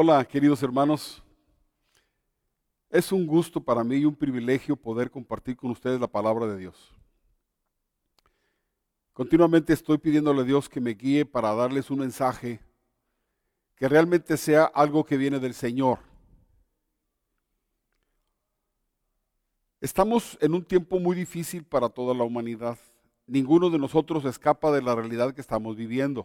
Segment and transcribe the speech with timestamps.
[0.00, 1.20] Hola, queridos hermanos.
[2.88, 6.56] Es un gusto para mí y un privilegio poder compartir con ustedes la palabra de
[6.56, 6.94] Dios.
[9.12, 12.60] Continuamente estoy pidiéndole a Dios que me guíe para darles un mensaje
[13.74, 15.98] que realmente sea algo que viene del Señor.
[19.80, 22.78] Estamos en un tiempo muy difícil para toda la humanidad.
[23.26, 26.24] Ninguno de nosotros escapa de la realidad que estamos viviendo.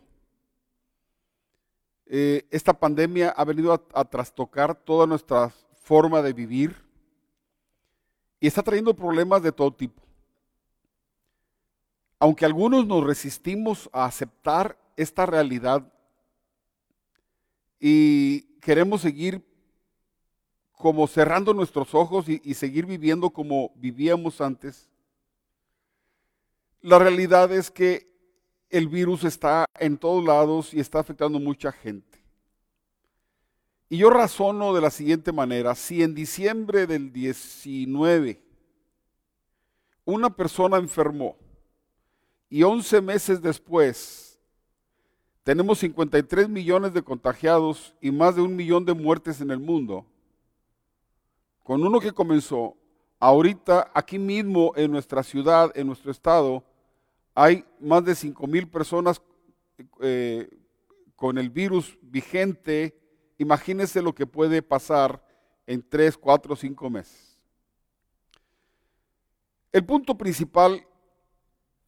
[2.15, 5.49] Eh, esta pandemia ha venido a, trastocar toda nuestra
[5.81, 6.75] forma de vivir
[8.39, 9.99] y está trayendo problemas de todo tipo.
[12.19, 15.91] Aunque algunos nos resistimos a aceptar esta realidad
[17.79, 19.43] y queremos seguir
[20.71, 24.87] como cerrando nuestros ojos y seguir viviendo como vivíamos antes,
[26.79, 28.12] la realidad es que
[28.73, 32.19] el virus está en todos lados y está afectando mucha gente.
[33.87, 38.41] Y yo razono de la siguiente manera, si en diciembre del 19
[40.05, 41.37] una persona enfermó
[42.49, 44.39] y 11 meses después
[45.43, 50.03] tenemos 53 millones de contagiados y más de un millón de muertes en el mundo,
[51.61, 52.75] con uno que comenzó,
[53.19, 56.63] ahorita aquí mismo en nuestra ciudad, en nuestro estado,
[57.35, 59.21] hay más de 5 mil personas
[60.01, 60.49] eh,
[61.15, 62.95] con el virus vigente.
[63.37, 65.23] Imagínense lo que puede pasar
[65.65, 67.39] en 3, 4, 5 meses.
[69.71, 70.85] El punto principal,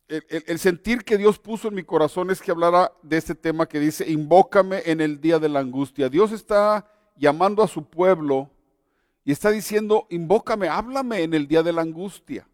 [0.08, 3.80] el, sentir que Dios puso en mi corazón es que hablara de este tema que
[3.80, 6.10] dice, invócame en el día de la angustia.
[6.10, 8.50] Dios está llamando a su pueblo
[9.24, 12.48] y está diciendo, invócame, háblame en el día de la angustia.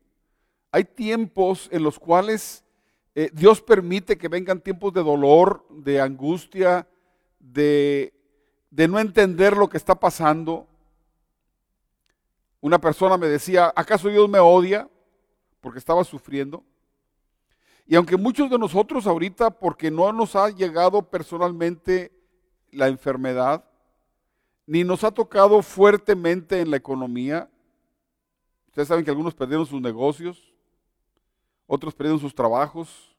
[0.69, 2.65] Hay tiempos en los cuales
[3.13, 6.87] eh, Dios permite que vengan tiempos de dolor, de angustia,
[7.39, 8.13] de,
[8.69, 10.67] de no entender lo que está pasando.
[12.61, 14.89] Una persona me decía, ¿acaso Dios me odia?
[15.59, 16.63] Porque estaba sufriendo.
[17.85, 22.11] Y aunque muchos de nosotros ahorita, porque no nos ha llegado personalmente
[22.71, 23.65] la enfermedad,
[24.65, 27.49] ni nos ha tocado fuertemente en la economía,
[28.67, 30.50] ustedes saben que algunos perdieron sus negocios,
[31.73, 33.15] otros perdieron sus trabajos.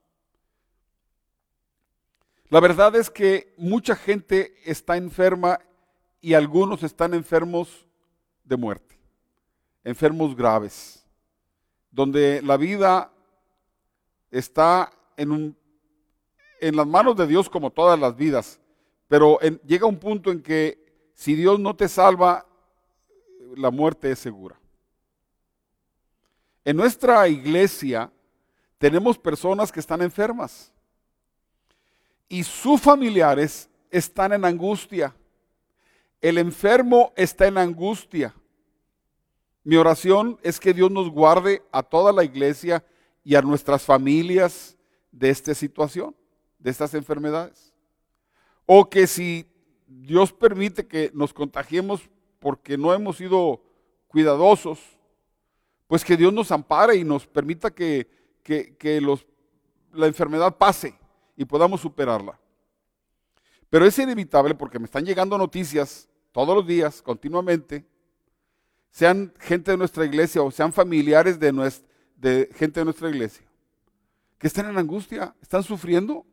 [2.50, 5.58] La verdad es que mucha gente está enferma
[6.20, 7.86] y algunos están enfermos
[8.44, 8.98] de muerte,
[9.82, 11.02] enfermos graves,
[11.90, 13.10] donde la vida
[14.30, 15.56] está en,
[16.60, 18.60] en las manos de Dios como todas las vidas,
[19.08, 22.46] pero llega un punto en que si Dios no te salva,
[23.56, 24.60] la muerte es segura.
[26.66, 28.12] En nuestra iglesia
[28.82, 30.72] tenemos personas que están enfermas
[32.28, 35.14] y sus familiares están en angustia.
[36.20, 38.34] El enfermo está en angustia.
[39.62, 42.84] Mi oración es que Dios nos guarde a toda la iglesia
[43.22, 44.76] y a nuestras familias
[45.12, 46.16] de esta situación,
[46.58, 47.72] de estas enfermedades.
[48.66, 49.46] O que si
[49.86, 52.10] Dios permite que nos contagiemos
[52.40, 53.62] porque no hemos sido
[54.08, 54.80] cuidadosos,
[55.86, 59.26] pues que Dios nos ampare y nos permita que que, los,
[59.92, 60.98] la enfermedad pase
[61.36, 62.38] y podamos superarla.
[63.70, 67.86] Pero es inevitable porque me están llegando noticias todos los días, continuamente,
[68.90, 71.52] sean gente de nuestra iglesia o sean familiares de,
[72.16, 73.46] de gente de nuestra iglesia,
[74.38, 76.26] que están en angustia, están sufriendo,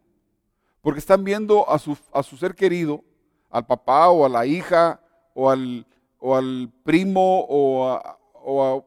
[0.81, 3.03] porque están viendo a su, a su ser querido,
[3.49, 5.01] al papá o a la hija
[5.33, 5.85] o al,
[6.19, 8.19] o al primo o a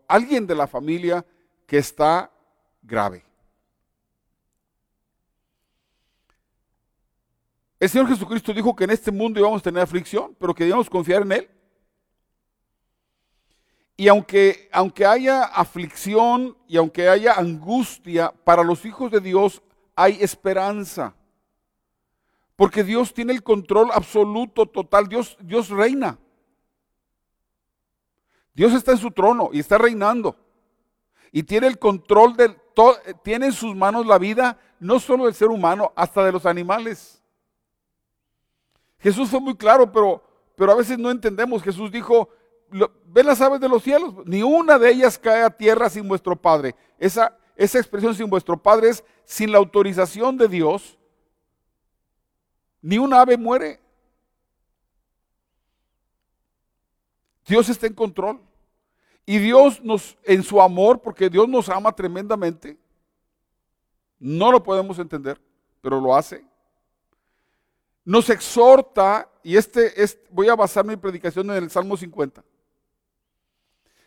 [0.09, 1.25] alguien de la familia
[1.67, 2.31] que está
[2.83, 3.25] grave.
[7.81, 10.89] El Señor Jesucristo dijo que en este mundo íbamos a tener aflicción, pero que debíamos
[10.89, 11.51] confiar en Él.
[13.97, 19.63] Y aunque, aunque haya aflicción y aunque haya angustia, para los hijos de Dios
[19.97, 21.15] hay esperanza.
[22.57, 25.09] Porque Dios tiene el control absoluto, total.
[25.09, 26.19] Dios, Dios reina.
[28.55, 30.37] Dios está en su trono y está reinando.
[31.33, 32.57] Y tiene el control del,
[33.23, 37.23] tiene en sus manos la vida no solo del ser humano, hasta de los animales.
[38.99, 40.23] Jesús fue muy claro, pero,
[40.57, 41.63] pero a veces no entendemos.
[41.63, 42.29] Jesús dijo,
[43.07, 46.35] ven las aves de los cielos, ni una de ellas cae a tierra sin vuestro
[46.37, 46.75] Padre.
[46.99, 50.99] Esa, esa expresión sin vuestro Padre es sin la autorización de Dios,
[52.81, 53.81] ni un ave muere.
[57.47, 58.41] Dios está en control.
[59.25, 62.77] Y Dios nos, en su amor, porque Dios nos ama tremendamente,
[64.19, 65.41] no lo podemos entender,
[65.81, 66.45] pero lo hace.
[68.05, 72.45] nos exhorta, y este, es, voy a basar mi predicación en el Salmo 50,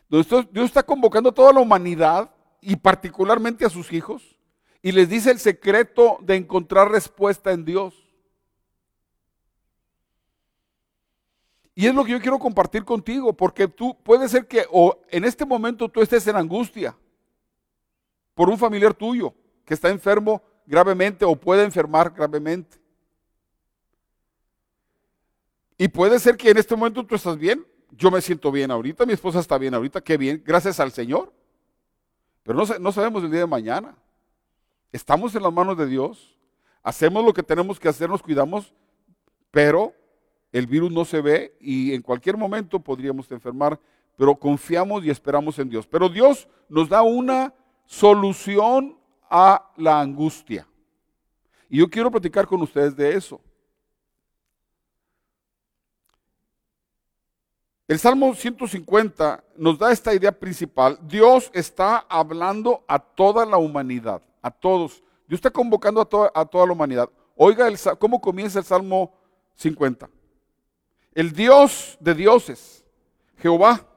[0.10, 2.30] donde Dios está convocando a toda la humanidad
[2.60, 4.38] y particularmente a sus hijos,
[4.82, 8.05] y les dice el secreto de encontrar respuesta en Dios.
[11.78, 15.26] Y es lo que yo quiero compartir contigo, porque tú puede ser que o en
[15.26, 16.98] este momento tú estés en angustia
[18.34, 19.34] por un familiar tuyo
[19.66, 22.78] que está enfermo gravemente o puede enfermar gravemente.
[25.78, 27.68] Y puede ser que en este momento tú estás bien.
[27.92, 31.34] Yo me siento bien ahorita, mi esposa está bien ahorita, qué bien, gracias al Señor.
[32.44, 33.96] Pero no, no sabemos el día de mañana.
[34.92, 36.38] Estamos en las manos de Dios,
[36.84, 38.74] hacemos lo que tenemos que hacer, nos cuidamos,
[39.52, 39.94] pero
[40.52, 43.80] el virus no se ve y en cualquier momento podríamos enfermar,
[44.18, 45.86] pero confiamos y esperamos en Dios.
[45.88, 47.54] Pero Dios nos da una
[47.86, 48.98] solución
[49.30, 50.68] a la angustia.
[51.70, 53.42] Y yo quiero platicar con ustedes de eso.
[57.88, 60.98] El Salmo 150 nos da esta idea principal.
[61.04, 65.04] Dios está hablando a toda la humanidad, a todos.
[65.28, 67.10] Dios está convocando a, toda la humanidad.
[67.36, 69.14] Oiga el, cómo comienza el Salmo
[69.56, 70.10] 50.
[71.16, 72.84] El Dios de dioses,
[73.38, 73.88] Jehová,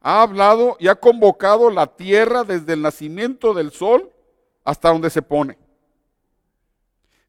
[0.00, 4.12] ha hablado y ha convocado la tierra desde el nacimiento del sol
[4.64, 5.56] hasta donde se pone.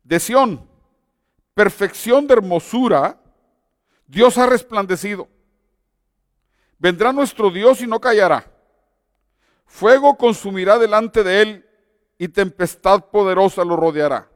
[0.03, 0.67] De Sión,
[1.53, 3.19] perfección de hermosura,
[4.07, 5.27] Dios ha resplandecido.
[6.79, 8.51] Vendrá nuestro Dios y no callará.
[9.65, 11.69] Fuego consumirá delante de él
[12.17, 14.29] y tempestad poderosa lo rodeará.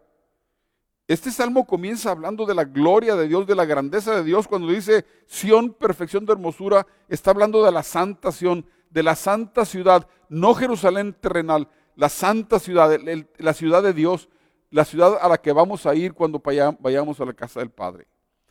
[1.11, 4.47] Este salmo comienza hablando de la gloria de Dios, de la grandeza de Dios.
[4.47, 9.65] Cuando dice Sión, perfección de hermosura, está hablando de la santa Sión, de la santa
[9.65, 11.67] ciudad, no Jerusalén terrenal,
[11.97, 12.97] la santa ciudad,
[13.37, 14.29] la ciudad de Dios,
[14.69, 16.41] la ciudad a la que vamos a ir cuando
[16.79, 18.07] vayamos a la casa del Padre.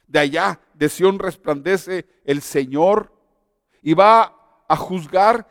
[0.06, 3.10] De allá, de Sión, resplandece el Señor
[3.80, 4.36] y va
[4.68, 5.48] a juzgar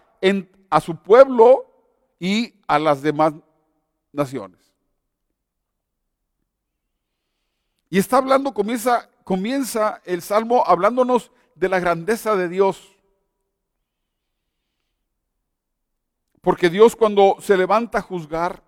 [0.69, 1.65] a su pueblo
[2.19, 3.33] y a las demás
[4.11, 4.68] naciones.
[7.89, 12.95] Y está hablando, comienza, comienza el Salmo hablándonos de la grandeza de Dios.
[16.41, 18.63] Porque Dios cuando se levanta a juzgar,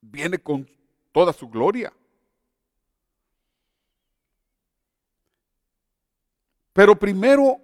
[0.00, 0.68] viene con
[1.12, 1.92] toda su gloria.
[6.72, 7.58] Pero primero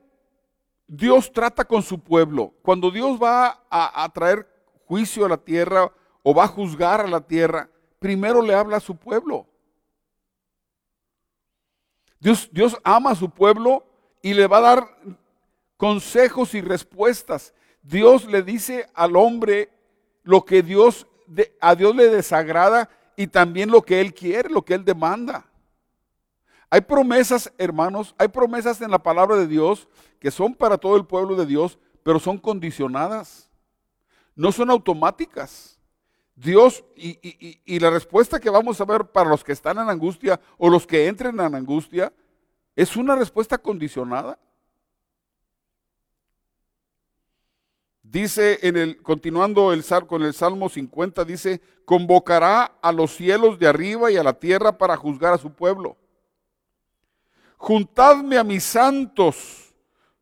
[0.87, 2.55] Dios trata con su pueblo.
[2.63, 4.49] Cuando Dios va a, traer
[4.87, 5.93] juicio a la tierra
[6.23, 9.47] o va a juzgar a la tierra, primero le habla a su pueblo.
[12.23, 13.85] Dios, ama a su pueblo
[14.23, 14.99] y le va a dar
[15.77, 17.53] consejos y respuestas.
[17.83, 19.71] Dios le dice al hombre
[20.23, 21.09] lo que Dios
[21.61, 25.47] a Dios le desagrada y también lo que él quiere, lo que él demanda.
[26.71, 29.89] Hay promesas, hermanos, hay promesas en la palabra de Dios
[30.21, 33.51] que son para todo el pueblo de Dios, pero son condicionadas.
[34.37, 35.72] No son automáticas.
[36.35, 40.69] Dios, y, la respuesta que vamos a ver para los que están en angustia o
[40.69, 42.13] los que entren en angustia,
[42.75, 44.39] es una respuesta condicionada.
[48.03, 53.69] Dice en el, continuando el, con el Salmo 50, dice, convocará a los cielos de
[53.69, 55.97] arriba y a la tierra para juzgar a su pueblo
[57.63, 59.73] juntadme a mis santos,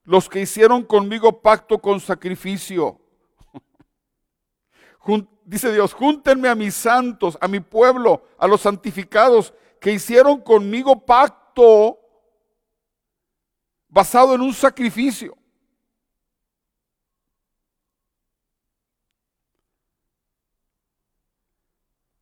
[0.05, 3.00] los que hicieron conmigo pacto con sacrificio.
[5.50, 11.04] Dice Dios, júntenme a mis santos, a mi pueblo, a los santificados, que hicieron conmigo
[11.04, 11.99] pacto
[13.88, 15.37] basado en un sacrificio.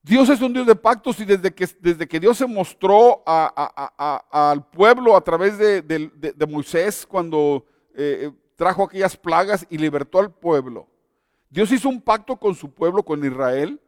[0.03, 4.71] Dios es un Dios de pactos y desde que, desde que Dios se mostró al
[4.71, 10.89] pueblo a través de, Moisés cuando eh, trajo aquellas plagas y libertó al pueblo,
[11.51, 13.81] Dios hizo un pacto con su pueblo, con Israel,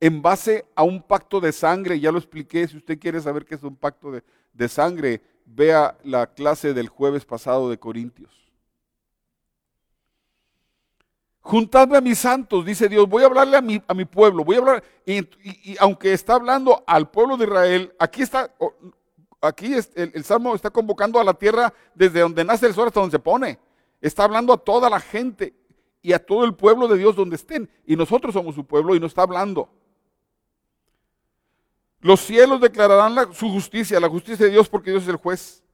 [0.00, 2.00] en base a un pacto de sangre.
[2.00, 4.10] Ya lo expliqué, si usted quiere saber qué es un pacto
[4.52, 8.32] de, sangre, vea la clase del jueves pasado de Corintios.
[11.40, 14.56] Juntadme a mis santos, dice Dios, voy a hablarle a mi, a mi pueblo, voy
[14.56, 18.50] a hablar, y, aunque está hablando al pueblo de Israel, aquí está,
[19.42, 23.00] aquí el, el, Salmo está convocando a la tierra desde donde nace el sol hasta
[23.00, 23.58] donde se pone.
[24.00, 25.52] Está hablando a toda la gente
[26.04, 27.66] y a todo el pueblo de Dios donde estén.
[27.86, 29.70] Y nosotros somos su pueblo y nos está hablando.
[32.02, 35.64] Los cielos declararán su justicia, la justicia de Dios porque Dios es el juez.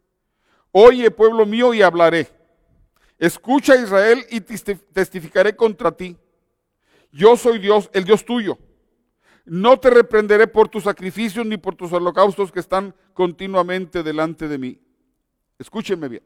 [0.70, 2.28] Oye, pueblo mío, y hablaré
[3.18, 6.16] Escucha Israel y testificaré contra ti.
[7.10, 8.56] Yo soy Dios, el Dios tuyo.
[9.44, 14.58] No te reprenderé por tus sacrificios ni por tus holocaustos que están continuamente delante de
[14.58, 14.80] mí.
[15.58, 16.22] Escúchenme bien.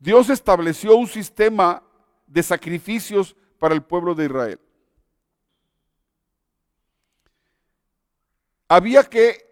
[0.00, 1.84] Dios estableció un sistema
[2.32, 4.60] de sacrificios para el pueblo de Israel.
[8.68, 9.44] Había que,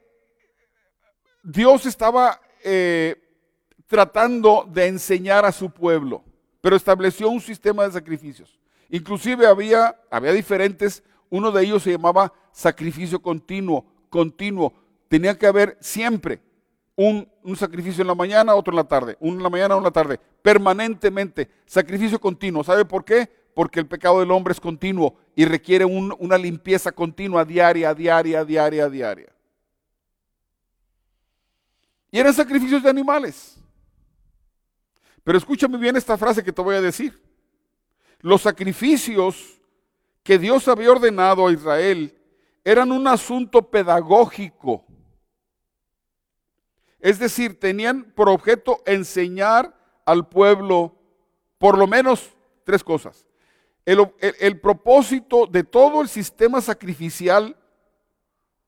[1.42, 3.22] Dios estaba eh,
[3.86, 6.24] tratando de enseñar a su pueblo,
[6.62, 8.58] pero estableció un sistema de sacrificios.
[8.88, 14.72] Inclusive había, había diferentes, uno de ellos se llamaba sacrificio continuo, continuo.
[15.08, 16.40] Tenía que haber siempre
[17.02, 19.84] un, sacrificio en la mañana, otro en la tarde, uno en la mañana, uno en
[19.84, 22.62] la tarde, permanentemente, sacrificio continuo.
[22.62, 23.26] ¿Sabe por qué?
[23.54, 28.88] Porque el pecado del hombre es continuo y requiere una limpieza continua, diaria, diaria, diaria,
[28.88, 29.32] diaria.
[32.10, 33.58] Y eran sacrificios de animales.
[35.24, 37.18] Pero escúchame bien esta frase que te voy a decir.
[38.20, 39.58] Los sacrificios
[40.22, 42.14] que Dios había ordenado a Israel
[42.62, 44.84] eran un asunto pedagógico.
[47.00, 50.96] Es decir, tenían por objeto enseñar al pueblo
[51.58, 52.30] por lo menos
[52.64, 53.26] tres cosas.
[53.84, 57.56] El, propósito de todo el sistema sacrificial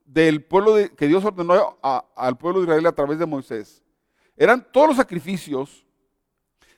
[0.05, 3.83] del pueblo que Dios ordenó al pueblo de Israel a través de Moisés
[4.37, 5.87] eran todos los sacrificios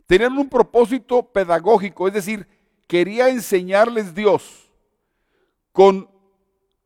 [0.07, 2.47] tenían un propósito pedagógico, es decir,
[2.87, 4.71] quería enseñarles Dios
[5.73, 6.09] con,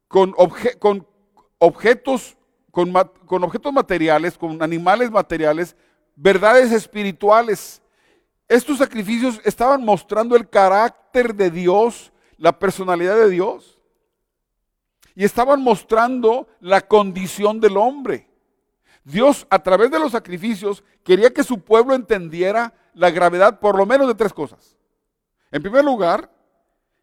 [0.07, 0.35] con,
[0.79, 1.07] con
[1.59, 2.37] objetos,
[3.27, 5.77] con, objetos materiales, con animales materiales,
[6.15, 7.83] verdades espirituales.
[8.47, 13.81] Estos sacrificios estaban mostrando el carácter de Dios, la personalidad de Dios,
[15.17, 18.29] y estaban mostrando la condición del hombre.
[19.03, 23.87] Dios a través de los sacrificios quería que su pueblo entendiera la gravedad por lo
[23.87, 24.77] menos de tres cosas.
[25.51, 26.31] En primer lugar,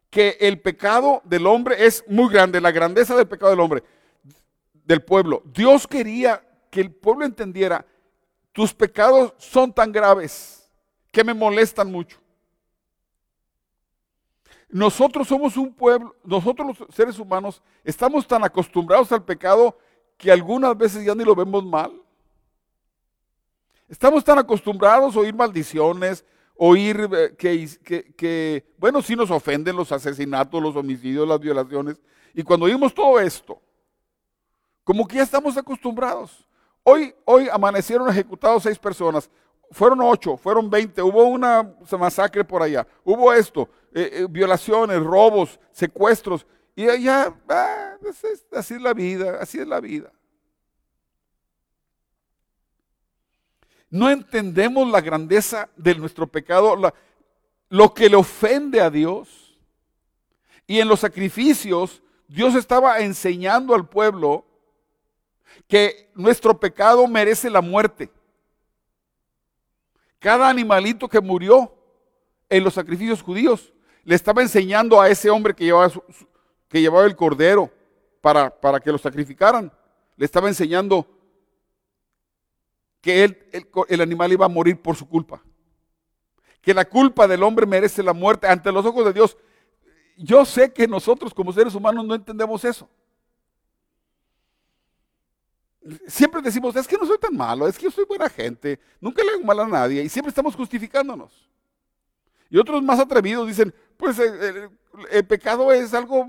[0.08, 3.82] que el pecado del hombre es muy grande, la grandeza del pecado del hombre,
[4.86, 5.42] del pueblo.
[5.44, 7.84] Dios quería que el pueblo entendiera,
[8.52, 10.70] tus pecados son tan graves
[11.12, 12.18] que me molestan mucho.
[14.68, 19.76] Nosotros somos un pueblo, nosotros los seres humanos estamos tan acostumbrados al pecado
[20.16, 21.92] que algunas veces ya ni lo vemos mal.
[23.88, 26.24] Estamos tan acostumbrados a oír maldiciones,
[26.56, 32.00] oír eh, que, bueno, sí nos ofenden los asesinatos, los homicidios, las violaciones.
[32.34, 33.62] Y cuando oímos todo esto,
[34.86, 36.46] como que ya estamos acostumbrados.
[36.84, 39.28] Hoy, hoy amanecieron ejecutados seis personas.
[39.72, 45.58] Fueron ocho, fueron veinte, hubo una masacre por allá, hubo esto, eh, eh, violaciones, robos,
[45.72, 47.96] secuestros, y allá, ah,
[48.52, 50.12] así es la vida, así es la vida.
[53.90, 56.76] No entendemos la grandeza de nuestro pecado,
[57.68, 59.58] lo que le ofende a Dios.
[60.64, 64.45] Y en los sacrificios, Dios estaba enseñando al pueblo
[65.66, 68.10] que nuestro pecado merece la muerte.
[70.18, 71.72] Cada animalito que murió
[72.48, 73.72] en los sacrificios judíos
[74.04, 75.92] le estaba enseñando a ese hombre que llevaba,
[76.68, 77.70] que llevaba el cordero
[78.20, 79.72] para, para que lo sacrificaran.
[80.16, 81.06] Le estaba enseñando
[83.00, 83.38] que él,
[83.88, 85.40] el, animal iba a morir por su culpa.
[86.60, 89.36] Que la culpa del hombre merece la muerte ante los ojos de Dios.
[90.16, 92.88] Yo sé que nosotros como seres humanos no entendemos eso.
[96.06, 99.22] Siempre decimos, es que no soy tan malo, es que yo soy buena gente, nunca
[99.22, 101.48] le hago mal a nadie y siempre estamos justificándonos.
[102.50, 106.26] Y otros más atrevidos dicen, pues el, pecado es algo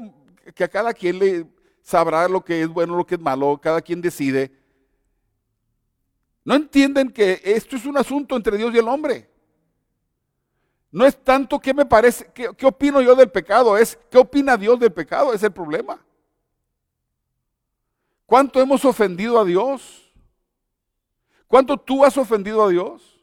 [0.55, 1.45] que a cada quien le
[1.81, 4.51] sabrá lo que es bueno, lo que es malo, cada quien decide.
[6.43, 9.29] No entienden que esto es un asunto entre Dios y el hombre.
[10.91, 14.57] No es tanto qué me parece, qué, qué opino yo del pecado, es qué opina
[14.57, 16.03] Dios del pecado, es el problema.
[18.27, 20.13] ¿Cuánto hemos ofendido a Dios?
[21.47, 23.19] ¿Cuánto tú has ofendido a Dios?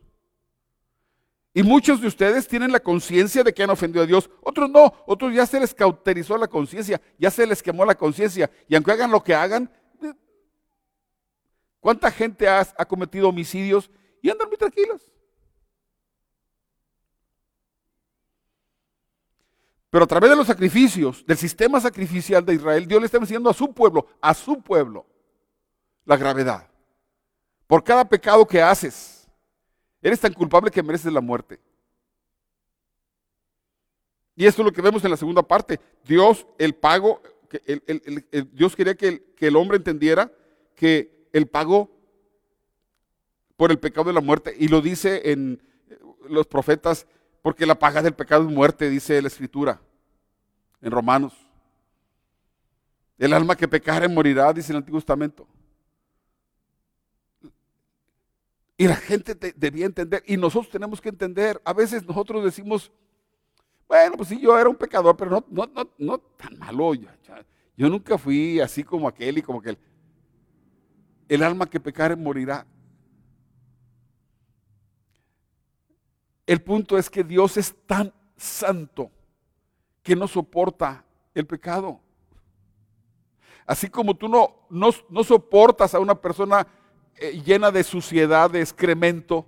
[1.52, 4.28] Y muchos de ustedes tienen la conciencia de que han ofendido a Dios.
[4.42, 8.50] Otros no, otros ya se les cauterizó la conciencia, ya se les quemó la conciencia.
[8.66, 9.70] Y aunque hagan lo que hagan,
[11.84, 13.90] ¿Cuánta gente ha, cometido homicidios
[14.22, 15.02] y andan muy tranquilos?
[19.94, 23.48] Pero a través de los sacrificios, del sistema sacrificial de Israel, Dios le está enseñando
[23.48, 25.06] a su pueblo, a su pueblo,
[26.04, 26.68] la gravedad.
[27.68, 29.28] Por cada pecado que haces,
[30.02, 31.60] eres tan culpable que mereces la muerte.
[34.34, 35.78] Y esto es lo que vemos en la segunda parte.
[36.02, 37.22] Dios, el pago,
[38.50, 40.28] Dios quería que el hombre entendiera
[40.74, 41.88] que el pago
[43.56, 44.56] por el pecado de la muerte.
[44.58, 45.62] Y lo dice en
[46.28, 47.06] los profetas,
[47.44, 49.78] porque la paga del pecado es muerte, dice la escritura
[50.80, 51.34] en Romanos.
[53.18, 55.46] El alma que pecare morirá, dice el Antiguo Testamento.
[58.78, 61.60] Y la gente debía entender, y nosotros tenemos que entender.
[61.66, 62.90] A veces nosotros decimos,
[63.86, 66.94] bueno, pues sí, yo era un pecador, pero no, no, no, no tan malo.
[66.94, 67.10] Yo,
[67.76, 69.76] yo nunca fui así como aquel y como aquel.
[71.28, 72.66] El alma que pecare morirá.
[76.46, 79.10] El punto es que Dios es tan santo
[80.02, 82.00] que no soporta el pecado.
[83.66, 86.66] Así como tú no, no, soportas a una persona
[87.16, 89.46] eh, llena de suciedad, de excremento,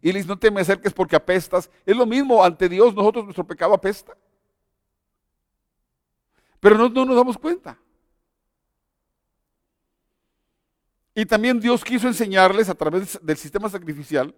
[0.00, 1.70] y le dices, no te me acerques porque apestas.
[1.86, 4.16] Es lo mismo, ante Dios nosotros nuestro pecado apesta.
[6.58, 7.78] Pero no, no nos damos cuenta.
[11.14, 14.34] Y también Dios quiso enseñarles a través del sistema sacrificial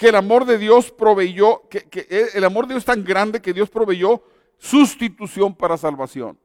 [0.00, 3.42] que el amor de Dios proveyó, que, que, el amor de Dios es tan grande
[3.42, 4.22] que Dios proveyó
[4.56, 6.38] sustitución para salvación.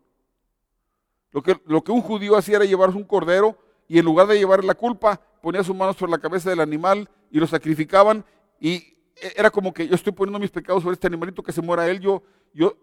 [1.31, 3.57] Lo que, lo que un judío hacía era llevarse un cordero
[3.87, 7.09] y en lugar de llevar la culpa, ponía sus manos sobre la cabeza del animal
[7.31, 8.25] y lo sacrificaban
[8.59, 8.97] y
[9.37, 12.01] era como que yo estoy poniendo mis pecados sobre este animalito que se muera él,
[12.01, 12.75] yo, yo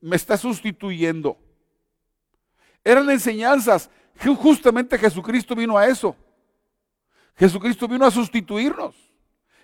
[0.00, 1.36] me está sustituyendo.
[2.82, 3.90] Eran enseñanzas.
[4.38, 6.16] Justamente Jesucristo vino a eso.
[7.36, 9.04] Jesucristo vino a sustituirnos.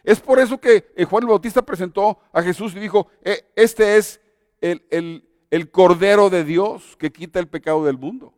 [0.02, 3.96] Es por eso que eh, Juan el Bautista presentó a Jesús y dijo, eh, este
[3.96, 4.20] es
[4.60, 8.34] el, el Cordero de Dios que quita el pecado del mundo.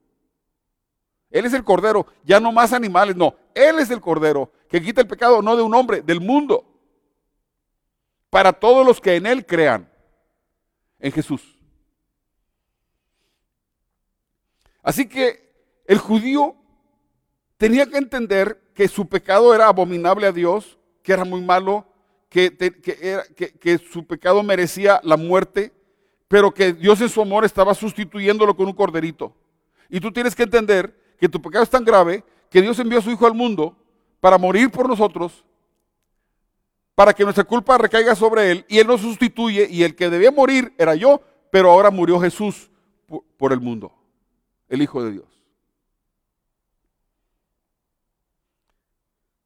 [1.30, 3.34] Él es el Cordero, ya no más animales, no.
[3.54, 6.66] Él es el Cordero que quita el pecado no de un hombre, del mundo.
[8.30, 9.90] Para todos los que en Él crean,
[10.98, 11.58] en Jesús.
[14.82, 15.52] Así que
[15.86, 16.56] el judío
[17.56, 21.86] tenía que entender que su pecado era abominable a Dios, que era muy malo,
[22.28, 22.56] que,
[23.60, 25.72] que su pecado merecía la muerte,
[26.28, 29.34] pero que Dios en su amor estaba sustituyéndolo con un corderito.
[29.90, 33.02] Y tú tienes que entender que tu pecado es tan grave que Dios envió a
[33.02, 33.76] su Hijo al mundo
[34.20, 35.44] para morir por nosotros,
[36.94, 40.30] para que nuestra culpa recaiga sobre Él, y Él nos sustituye, y el que debía
[40.30, 42.70] morir era yo, pero ahora murió Jesús
[43.36, 43.92] por el mundo,
[44.68, 45.31] el Hijo de Dios.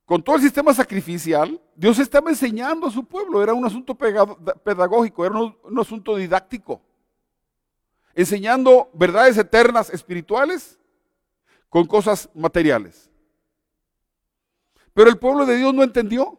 [0.06, 5.26] Con todo el sistema sacrificial, Dios estaba enseñando a su pueblo, era un asunto pedagógico,
[5.26, 6.80] era un, asunto didáctico,
[8.14, 10.78] enseñando verdades eternas espirituales
[11.68, 13.10] con cosas materiales.
[14.94, 16.38] Pero el pueblo de Dios no entendió.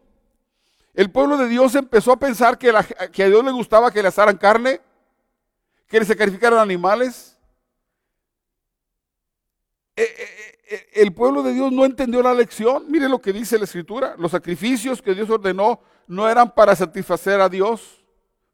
[0.93, 4.37] El pueblo de Dios empezó a pensar que, a Dios le gustaba que le asaran
[4.37, 4.79] carne,
[5.87, 7.37] que le sacrificaran animales.
[9.97, 10.56] Eh, eh, eh,
[10.93, 12.85] el pueblo de Dios no entendió la lección.
[12.89, 14.15] Mire lo que dice la escritura.
[14.17, 18.03] Los sacrificios que Dios ordenó no eran para satisfacer a Dios.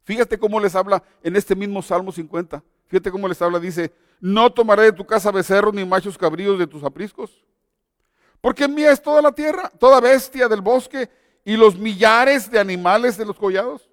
[0.03, 2.63] Fíjate cómo les habla en este mismo Salmo 50.
[2.87, 3.59] Fíjate cómo les habla.
[3.59, 7.43] Dice, no tomaré de tu casa becerros ni machos cabríos de tus apriscos.
[8.41, 11.09] Porque mía es toda la tierra, toda bestia del bosque
[11.45, 13.89] y los millares de animales de los collados.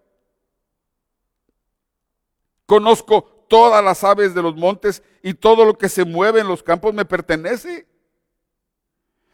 [2.67, 6.63] Conozco todas las aves de los montes y todo lo que se mueve en los
[6.63, 7.87] campos me pertenece.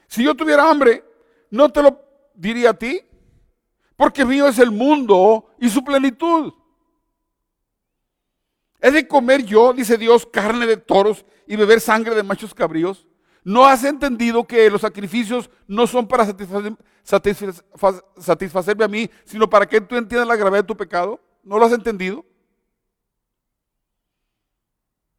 [0.09, 1.05] Si yo tuviera hambre,
[1.51, 2.01] no te lo
[2.35, 3.01] diría a ti,
[3.97, 6.53] porque mío es el mundo y su plenitud.
[8.81, 13.07] ¿He de comer yo, dice Dios, carne de toros y beber sangre de machos cabríos?
[13.43, 16.27] ¿No has entendido que los sacrificios no son para
[18.17, 21.21] satisfacerme a mí, sino para que tú entiendas la gravedad de tu pecado?
[21.43, 22.25] ¿No lo has entendido?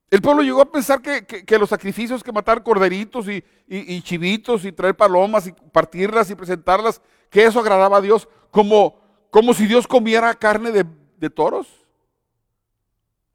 [0.10, 4.96] El pueblo llegó a pensar que, los sacrificios, que matar corderitos y, chivitos y traer
[4.96, 10.34] palomas y partirlas y presentarlas, que eso agradaba a Dios, como, como si Dios comiera
[10.34, 11.68] carne de, toros.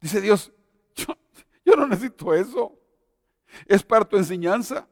[0.00, 0.50] Dice Dios,
[1.64, 2.72] yo, no necesito eso.
[3.66, 4.88] Es para tu enseñanza.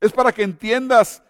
[0.00, 1.22] Es para que entiendas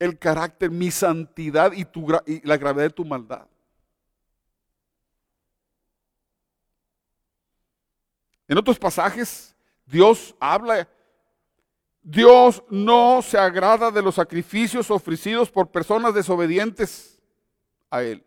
[0.00, 1.86] el carácter, mi santidad y,
[2.26, 3.46] y la gravedad de tu maldad.
[8.48, 9.54] En otros pasajes,
[9.86, 10.88] Dios habla.
[12.02, 17.20] Dios no se agrada de los sacrificios ofrecidos por personas desobedientes
[17.90, 18.24] a Él.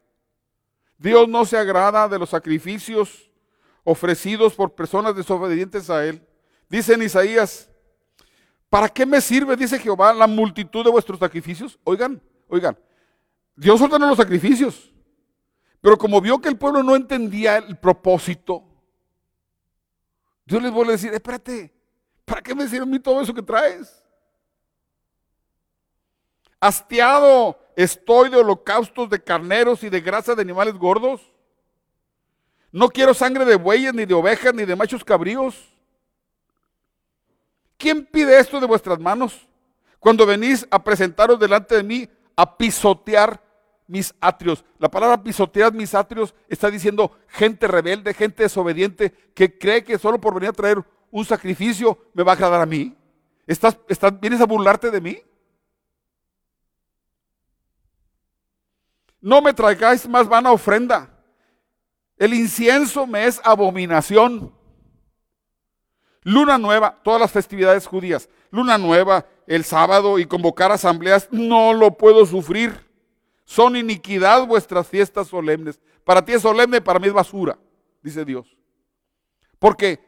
[0.97, 3.31] Dios no se agrada de los sacrificios
[3.83, 6.23] ofrecidos por personas desobedientes a Él.
[6.69, 7.69] Dice en Isaías,
[8.69, 11.79] ¿para qué me sirve, dice Jehová, la multitud de vuestros sacrificios?
[11.83, 12.77] Oigan, oigan,
[13.55, 14.93] Dios ordenó los sacrificios,
[15.81, 18.70] pero como vio que el pueblo no entendía el propósito,
[20.51, 21.73] Dios les vuelve a decir, espérate,
[22.25, 24.03] ¿para qué me sirve a mí todo eso que traes?
[26.59, 31.21] Hastiado estoy de holocaustos de carneros y de grasa de animales gordos.
[32.69, 35.55] No quiero sangre de bueyes, ni de ovejas, ni de machos cabríos.
[37.77, 39.47] ¿quién pide esto de vuestras manos?
[39.99, 43.41] Cuando venís a presentaros delante de mí a pisotear
[43.91, 44.63] mis atrios.
[44.79, 50.19] La palabra pisotear mis atrios está diciendo gente rebelde, gente desobediente, que cree que solo
[50.19, 52.95] por venir a traer un sacrificio me va a agradar a mí.
[53.45, 55.21] ¿Estás, estás, ¿Vienes a burlarte de mí?
[59.19, 61.09] No me traigáis más vana ofrenda.
[62.15, 64.55] El incienso me es abominación.
[66.23, 68.29] Luna nueva, todas las festividades judías.
[68.51, 72.90] Luna nueva, el sábado y convocar asambleas, no lo puedo sufrir.
[73.51, 75.77] Son iniquidad vuestras fiestas solemnes.
[76.05, 77.59] Para ti es solemne, para mí es basura,
[78.01, 78.47] dice Dios.
[79.59, 79.99] Porque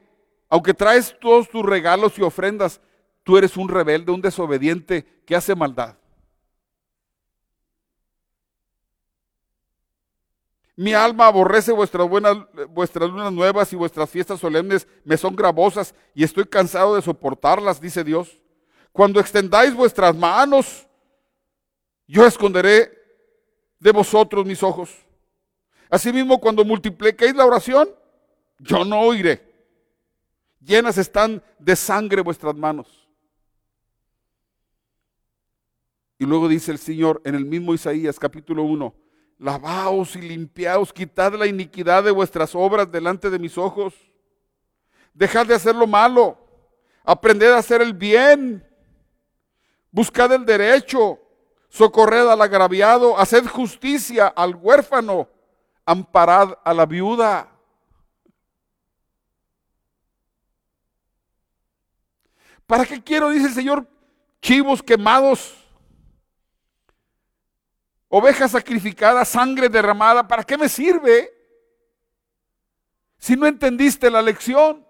[0.47, 2.79] aunque traes todos tus regalos y ofrendas,
[3.21, 5.97] tú eres un rebelde, un desobediente que hace maldad.
[10.77, 12.37] Mi alma aborrece vuestras buenas,
[12.69, 17.81] vuestras lunas nuevas y vuestras fiestas solemnes me son gravosas y estoy cansado de soportarlas,
[17.81, 18.39] dice Dios.
[18.93, 20.87] Cuando extendáis vuestras manos,
[22.07, 23.02] yo esconderé
[23.83, 24.89] de vosotros mis ojos.
[25.89, 27.89] Asimismo, cuando multipliquéis la oración,
[28.57, 29.43] yo no oiré.
[30.61, 33.05] Llenas están de sangre vuestras manos.
[36.17, 38.95] Y luego dice el Señor en el mismo Isaías capítulo 1,
[39.39, 43.93] lavaos y limpiaos, quitad la iniquidad de vuestras obras delante de mis ojos.
[45.13, 46.37] Dejad de hacer lo malo,
[47.03, 48.65] aprended a hacer el bien,
[49.91, 51.19] buscad el derecho,
[51.73, 55.27] socorred al agraviado, haced justicia al huérfano,
[55.87, 57.49] amparad a la viuda.
[62.67, 63.87] ¿Para qué quiero, dice el Señor,
[64.39, 65.57] chivos quemados?
[68.15, 71.33] oveja sacrificada, sangre derramada, ¿para qué me sirve?
[73.17, 74.85] Si no entendiste la lección,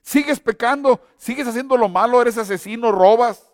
[0.00, 3.53] sigues pecando, sigues haciendo lo malo, eres asesino, robas,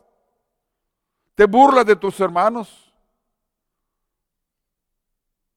[1.41, 2.93] te burlas de tus hermanos.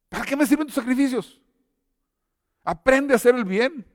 [0.08, 1.41] ¿Para qué me sirven tus sacrificios?
[2.63, 3.86] Aprende a hacer el bien.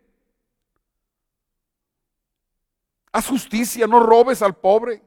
[3.10, 5.02] Haz justicia, no robes al pobre.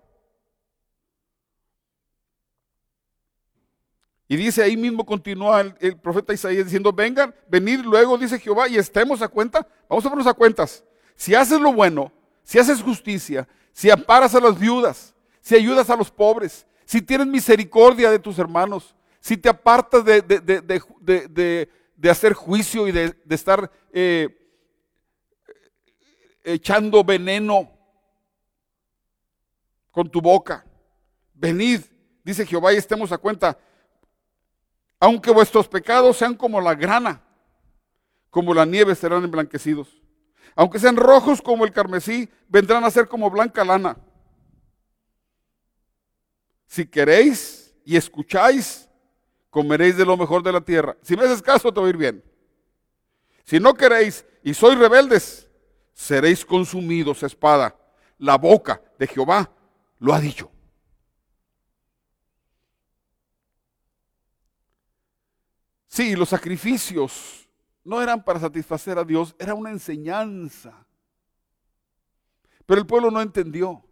[4.28, 8.78] Y dice ahí mismo, continúa el, profeta Isaías diciendo, vengan, venid luego, dice Jehová, y
[8.78, 9.67] estemos a cuenta.
[9.88, 10.84] Vamos a ponernos a cuentas.
[11.15, 15.96] Si haces lo bueno, si haces justicia, si amparas a las viudas, si ayudas a
[15.96, 21.69] los pobres, si tienes misericordia de tus hermanos, si te apartas de,
[22.10, 24.27] hacer juicio y de, estar eh,
[26.43, 27.71] echando veneno
[29.89, 30.65] con tu boca,
[31.34, 31.80] venid,
[32.25, 33.58] dice Jehová, y estemos a cuenta
[34.99, 37.21] aunque vuestros pecados sean como la grana,
[38.30, 39.88] como la nieve serán emblanquecidos.
[40.58, 43.97] Aunque sean rojos como el carmesí, vendrán a ser como blanca lana.
[46.72, 48.88] Si queréis y escucháis,
[49.50, 50.96] comeréis de lo mejor de la tierra.
[51.02, 52.24] Si me haces caso, te va a ir bien.
[53.44, 55.50] Si no queréis y sois rebeldes,
[55.92, 57.78] seréis consumidos espada.
[58.18, 59.52] La boca de Jehová
[60.00, 60.50] lo ha dicho.
[65.88, 67.50] Sí, los sacrificios
[67.84, 70.88] no eran para satisfacer a Dios, era una enseñanza.
[72.66, 73.84] Pero el pueblo no entendió.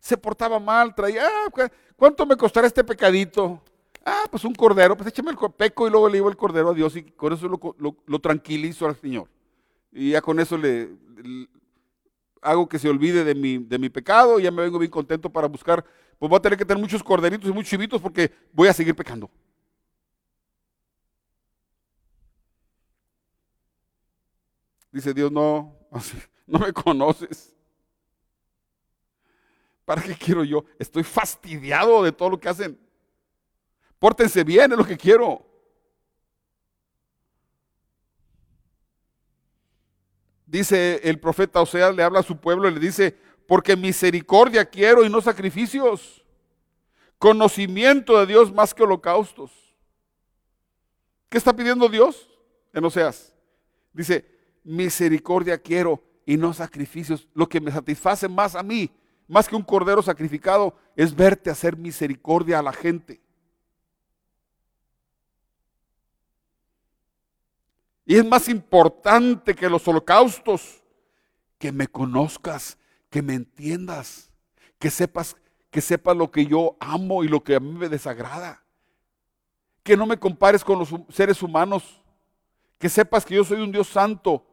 [0.00, 3.62] Se portaba mal, traía, ah, ¿cuánto me costará este pecadito?
[4.04, 6.74] Ah, pues un cordero, pues échame el peco y luego le llevo el cordero a
[6.74, 9.28] Dios y con eso lo, tranquilizo al Señor.
[9.92, 10.88] Y ya con eso le,
[12.40, 15.30] hago que se olvide de mi, de mi pecado y ya me vengo bien contento
[15.30, 15.84] para buscar.
[16.18, 18.94] Pues voy a tener que tener muchos corderitos y muchos chivitos porque voy a seguir
[18.94, 19.30] pecando.
[24.92, 25.76] Dice Dios, no,
[26.46, 27.54] no me conoces.
[29.90, 30.64] ¿Para qué quiero yo?
[30.78, 32.78] Estoy fastidiado de todo lo que hacen.
[33.98, 35.44] Pórtense bien, es lo que quiero.
[40.46, 45.04] Dice el profeta Oseas, le habla a su pueblo y le dice, porque misericordia quiero
[45.04, 46.24] y no sacrificios.
[47.18, 49.50] Conocimiento de Dios más que holocaustos.
[51.28, 52.30] ¿Qué está pidiendo Dios
[52.72, 53.34] en Oseas?
[53.92, 54.24] Dice,
[54.62, 57.26] misericordia quiero y no sacrificios.
[57.34, 58.88] Lo que me satisface más a mí,
[59.30, 63.20] más que un cordero sacrificado, es verte hacer misericordia a la gente.
[68.04, 70.82] Y es más importante que los holocaustos
[71.58, 72.76] que me conozcas,
[73.08, 74.30] que me entiendas,
[74.78, 75.36] que sepas
[75.70, 78.64] que sepas lo que yo amo y lo que a mí me desagrada.
[79.84, 82.02] Que no me compares con los seres humanos.
[82.76, 84.44] Que sepas que yo soy un Dios santo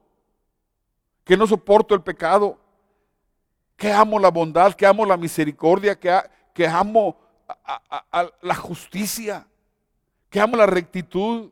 [1.28, 2.58] que no soporto el pecado,
[3.78, 7.16] que amo la bondad, que amo la misericordia, que, amo
[8.42, 9.48] la justicia,
[10.30, 11.52] que amo la rectitud.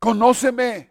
[0.00, 0.90] Conóceme.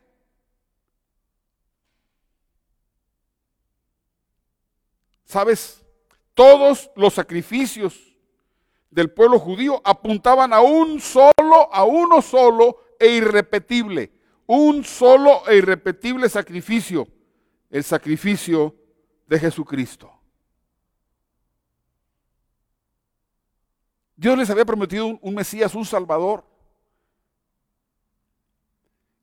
[5.26, 5.84] ¿Sabes?
[6.34, 8.00] Todos los sacrificios
[8.90, 14.12] del pueblo judío apuntaban a un solo, a uno solo e irrepetible,
[14.48, 17.08] un solo e irrepetible sacrificio,
[17.72, 18.76] el sacrificio
[19.26, 20.12] de Jesucristo.
[24.16, 26.44] Dios les había prometido un, Mesías, un Salvador.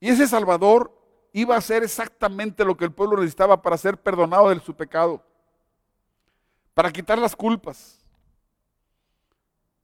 [0.01, 0.93] Y ese Salvador
[1.33, 5.23] iba a hacer exactamente lo que el pueblo necesitaba para ser perdonado de su pecado,
[6.75, 8.01] para quitar las culpas.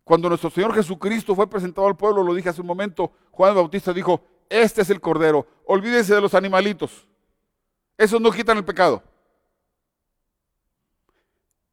[0.03, 3.93] Cuando nuestro Señor Jesucristo fue presentado al pueblo, lo dije hace un momento, Juan Bautista
[3.93, 7.07] dijo, este es el Cordero, olvídense de los animalitos,
[7.97, 9.03] esos no quitan el pecado.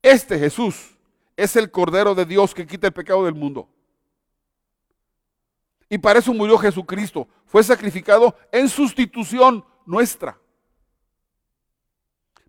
[0.02, 0.98] Este Jesús
[1.36, 3.68] es el Cordero de Dios que quita el pecado del mundo.
[5.90, 7.28] Y para eso murió Jesucristo.
[7.46, 10.40] Fue sacrificado en sustitución nuestra.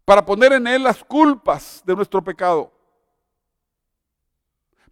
[0.05, 2.73] Para poner en Él las culpas de nuestro pecado.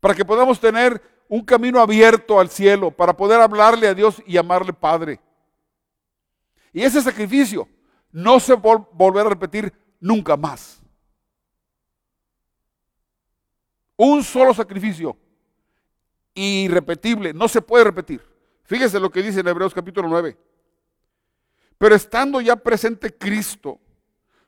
[0.01, 2.91] Para que podamos tener un camino abierto al cielo.
[2.91, 5.21] Para poder hablarle a Dios y llamarle Padre.
[6.73, 7.69] Y ese sacrificio
[8.13, 10.81] no se va a volver a repetir nunca más.
[13.97, 15.17] Un solo sacrificio.
[16.35, 17.35] Irrepetible.
[17.35, 18.23] No se puede repetir.
[18.65, 20.37] Fíjese lo que dice en Hebreos capítulo 9.
[21.77, 23.81] Pero estando ya presente Cristo,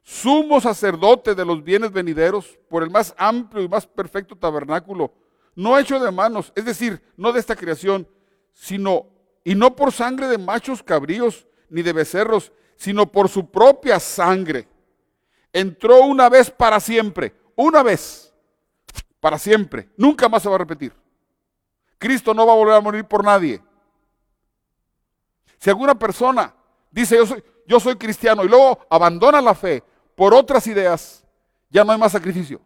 [0.03, 5.13] sumo sacerdote de los bienes venideros, por el más amplio y más perfecto tabernáculo,
[5.55, 8.09] no hecho de manos, es decir, no de esta creación,
[8.53, 9.07] sino,
[9.45, 14.67] y no por sangre de machos cabríos, ni de becerros, sino por su propia sangre.
[15.53, 18.35] Entró una vez para siempre, una vez
[19.21, 19.89] para siempre.
[19.97, 20.93] Nunca más se va a repetir.
[21.97, 23.63] Cristo no va a volver a morir por nadie.
[25.59, 26.53] Si alguna persona
[26.91, 29.85] dice yo soy, yo soy cristiano y luego abandona la fe
[30.17, 31.25] por otras ideas,
[31.71, 32.61] ya no hay más sacrificio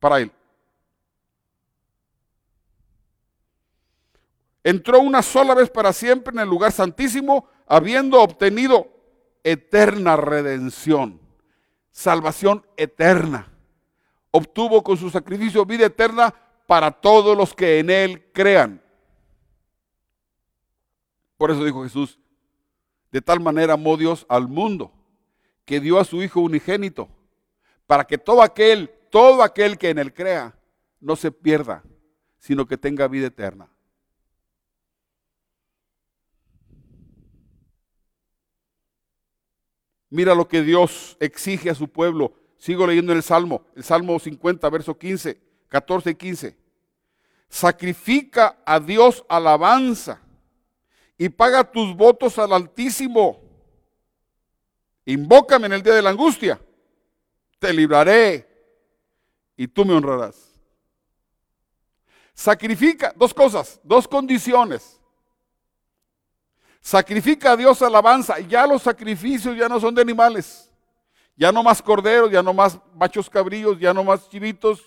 [0.00, 0.32] para él.
[4.64, 8.95] Entró una sola vez para siempre en el lugar santísimo, habiendo obtenido
[9.46, 11.20] eterna redención,
[11.92, 13.52] salvación eterna
[14.36, 16.34] obtuvo con su sacrificio vida eterna
[16.66, 18.82] para todos los que en Él crean.
[21.38, 22.18] Por eso dijo Jesús,
[23.10, 24.92] de tal manera amó Dios al mundo,
[25.64, 27.08] que dio a su Hijo unigénito,
[27.86, 30.54] para que todo aquel, todo aquel que en Él crea,
[31.00, 31.82] no se pierda,
[32.38, 33.68] sino que tenga vida eterna.
[40.16, 44.18] Mira lo que Dios exige a su pueblo Sigo leyendo en el Salmo, el Salmo
[44.18, 46.56] 50, verso 15, 14 y 15.
[47.50, 50.22] Sacrifica a Dios alabanza
[51.18, 53.42] y paga tus votos al Altísimo.
[55.04, 56.58] Invócame en el día de la angustia.
[57.58, 58.48] Te libraré
[59.54, 60.58] y tú me honrarás.
[62.32, 64.98] Sacrifica, dos cosas, dos condiciones.
[66.86, 68.38] Sacrifica a Dios alabanza.
[68.38, 70.72] Ya los sacrificios ya no son de animales.
[71.36, 74.84] Ya no más corderos, ya no más machos cabríos, ya no más chivitos,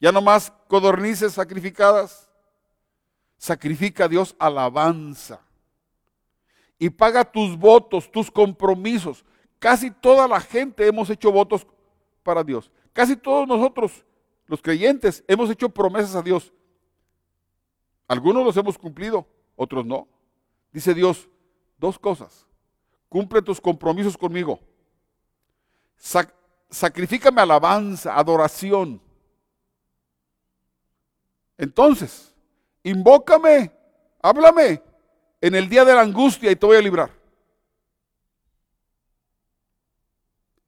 [0.00, 2.30] ya no más codornices sacrificadas.
[3.36, 5.40] Sacrifica a Dios alabanza.
[6.78, 9.24] Y paga tus votos, tus compromisos.
[9.58, 11.66] Casi toda la gente hemos hecho votos
[12.22, 12.70] para Dios.
[12.92, 14.04] Casi todos nosotros,
[14.46, 16.52] los creyentes, hemos hecho promesas a Dios.
[18.06, 20.06] Algunos los hemos cumplido, otros no.
[20.72, 21.28] Dice Dios,
[21.78, 22.46] dos cosas.
[23.08, 24.60] Cumple tus compromisos conmigo
[26.70, 29.00] sacrifícame alabanza, adoración.
[31.58, 32.34] Entonces,
[32.82, 33.70] invócame,
[34.22, 34.82] háblame
[35.40, 37.10] en el día de la angustia y te voy a librar.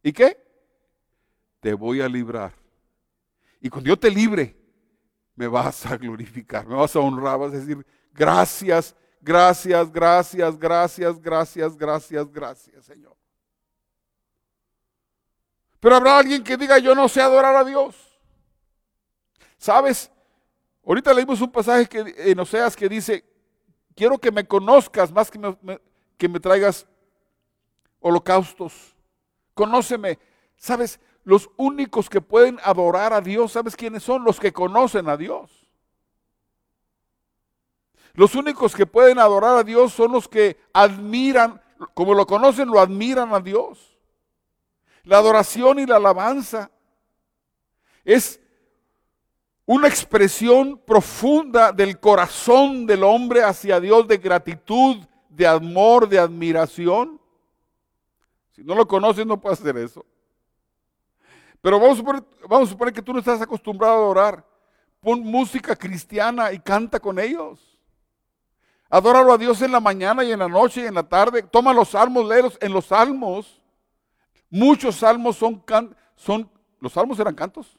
[0.03, 0.37] ¿Y qué?
[1.61, 2.53] Te voy a librar.
[3.61, 4.57] Y cuando yo te libre,
[5.37, 11.19] me vas a glorificar, me vas a honrar, vas a decir, gracias, gracias, gracias, gracias,
[11.19, 13.17] gracias, gracias, gracias, Señor.
[15.81, 17.97] Pero habrá alguien que diga, yo no sé adorar a Dios.
[19.57, 20.11] ¿Sabes?
[20.85, 23.25] Ahorita leímos un pasaje que, en Oseas que dice,
[23.95, 25.41] quiero que me conozcas más que
[26.17, 26.87] que me traigas
[28.01, 28.95] holocaustos.
[29.55, 30.19] Conóceme.
[30.57, 31.01] ¿Sabes?
[31.25, 34.25] Los únicos que pueden adorar a Dios, ¿sabes quiénes son?
[34.25, 35.62] Los que conocen a Dios.
[38.15, 41.61] Los únicos que pueden adorar a Dios son los que admiran,
[41.95, 43.97] como lo conocen, lo admiran a Dios.
[45.05, 46.71] La adoración y la alabanza
[48.05, 48.41] es
[49.65, 54.99] una expresión profunda del corazón del hombre hacia Dios de gratitud,
[55.29, 57.21] de amor, de admiración.
[58.51, 60.05] Si no lo conoces, no puedes hacer eso.
[61.63, 64.47] Pero vamos a, suponer, que tú no estás acostumbrado a adorar.
[65.01, 67.72] Pon música cristiana y canta con ellos.
[68.95, 71.43] Adóralo a Dios en la mañana y en la noche y en la tarde.
[71.43, 73.59] Toma los salmos, léelos en los salmos.
[74.51, 75.65] Muchos salmos son,
[76.15, 77.79] son, los salmos eran cantos.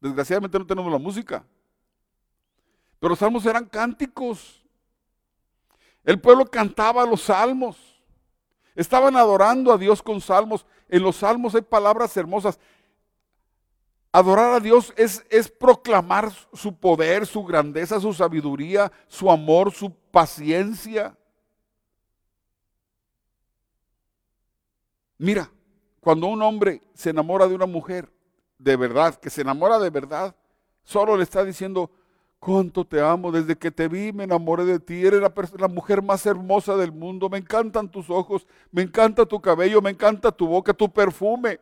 [0.00, 1.44] Desgraciadamente no tenemos la música.
[2.98, 4.64] Pero los salmos eran cánticos.
[6.02, 7.76] El pueblo cantaba los salmos.
[8.74, 10.64] Estaban adorando a Dios con salmos.
[10.88, 12.58] En los salmos hay palabras hermosas.
[14.18, 19.94] Adorar a Dios es, es, proclamar su poder, su grandeza, su sabiduría, su amor, su
[20.10, 21.16] paciencia.
[25.18, 25.48] Mira,
[26.00, 28.10] cuando un hombre se enamora de una mujer,
[28.58, 30.34] de verdad, que se enamora de verdad,
[30.82, 31.88] solo le está diciendo,
[32.40, 36.02] cuánto te amo, desde que te vi me enamoré de ti, eres la, la, mujer
[36.02, 40.48] más hermosa del mundo, me encantan tus ojos, me encanta tu cabello, me encanta tu
[40.48, 41.60] boca, tu perfume.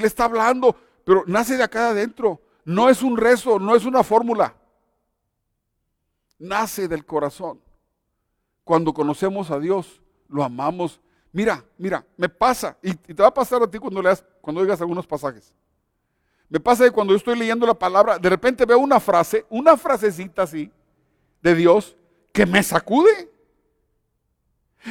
[0.00, 0.74] Le está hablando,
[1.04, 4.54] pero nace de acá adentro, no es un rezo, no es una fórmula,
[6.38, 7.60] nace del corazón.
[8.64, 11.00] Cuando conocemos a Dios, lo amamos
[11.32, 14.80] Mira, mira, me pasa, y, te va a pasar a ti cuando leas, cuando oigas
[14.80, 15.52] algunos pasajes.
[16.48, 19.78] Me pasa que cuando yo estoy leyendo la palabra, de repente veo una frase, una
[19.78, 20.70] frasecita así,
[21.40, 21.96] de Dios,
[22.32, 23.30] que me sacude.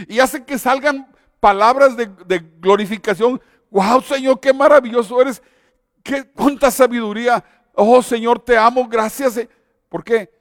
[0.08, 3.40] Y hace que salgan palabras de, glorificación.
[3.72, 5.42] Wow, Señor, qué maravilloso eres.
[6.04, 7.44] Qué, cuánta sabiduría.
[7.74, 8.88] Oh, Señor, te amo.
[8.88, 9.40] Gracias.
[9.90, 10.32] ¿Por qué?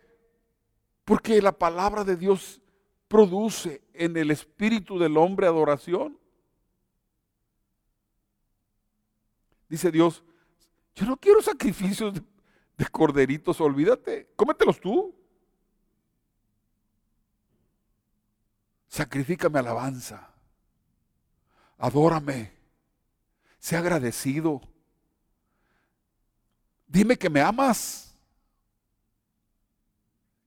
[1.04, 2.60] Porque la palabra de Dios
[3.08, 6.18] produce en el espíritu del hombre adoración.
[9.68, 10.24] Dice Dios,
[10.96, 12.14] yo no quiero sacrificios
[12.76, 15.14] de, corderitos, olvídate, cómetelos tú.
[18.88, 20.32] Sacrifícame alabanza,
[21.78, 22.59] adórame,
[23.60, 24.60] sé agradecido.
[26.88, 28.12] Dime que me amas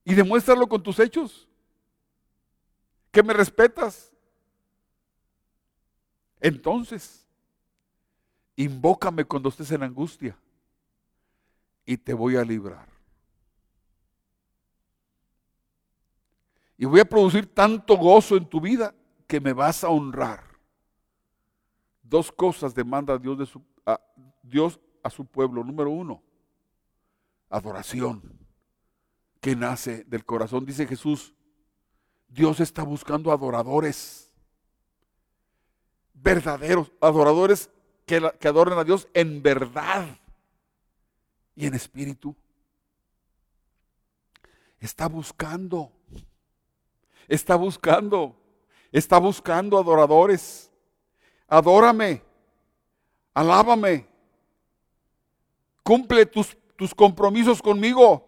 [0.04, 1.48] y demuéstralo con tus hechos
[3.12, 4.12] que me respetas.
[6.42, 7.26] Entonces,
[8.58, 10.38] invócame cuando estés en angustia
[11.86, 12.90] y te voy a librar.
[16.78, 18.94] Y voy a producir tanto gozo en tu vida
[19.28, 20.53] que me vas a honrar.
[22.04, 24.00] Dos cosas demanda Dios, de su, a,
[24.44, 25.64] Dios a su pueblo.
[25.64, 26.22] Número uno,
[27.50, 28.22] adoración
[29.40, 30.66] que nace del corazón.
[30.66, 31.34] Dice Jesús,
[32.28, 34.32] Dios está buscando adoradores,
[36.14, 37.70] verdaderos, adoradores
[38.06, 40.08] que, que adoren a Dios en verdad
[41.56, 42.36] y en espíritu.
[44.80, 45.92] Está buscando,
[47.30, 48.36] está buscando,
[48.92, 50.73] está buscando adoradores.
[51.54, 52.20] Adórame,
[53.32, 54.08] alábame,
[55.84, 58.28] cumple tus, tus compromisos conmigo.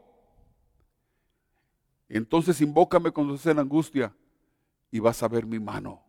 [2.07, 4.15] Entonces invócame cuando estés en angustia
[4.91, 6.03] y vas a ver mi mano.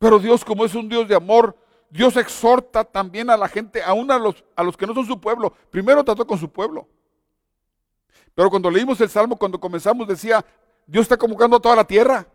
[0.00, 1.56] Pero Dios, como es un Dios de amor,
[1.90, 5.20] Dios exhorta también a la gente, aún a los, a los que no son su
[5.20, 5.54] pueblo.
[5.70, 6.88] Primero trató con su pueblo.
[8.34, 10.44] Pero cuando leímos el Salmo, cuando comenzamos, decía,
[10.88, 12.26] Dios está convocando a toda la tierra.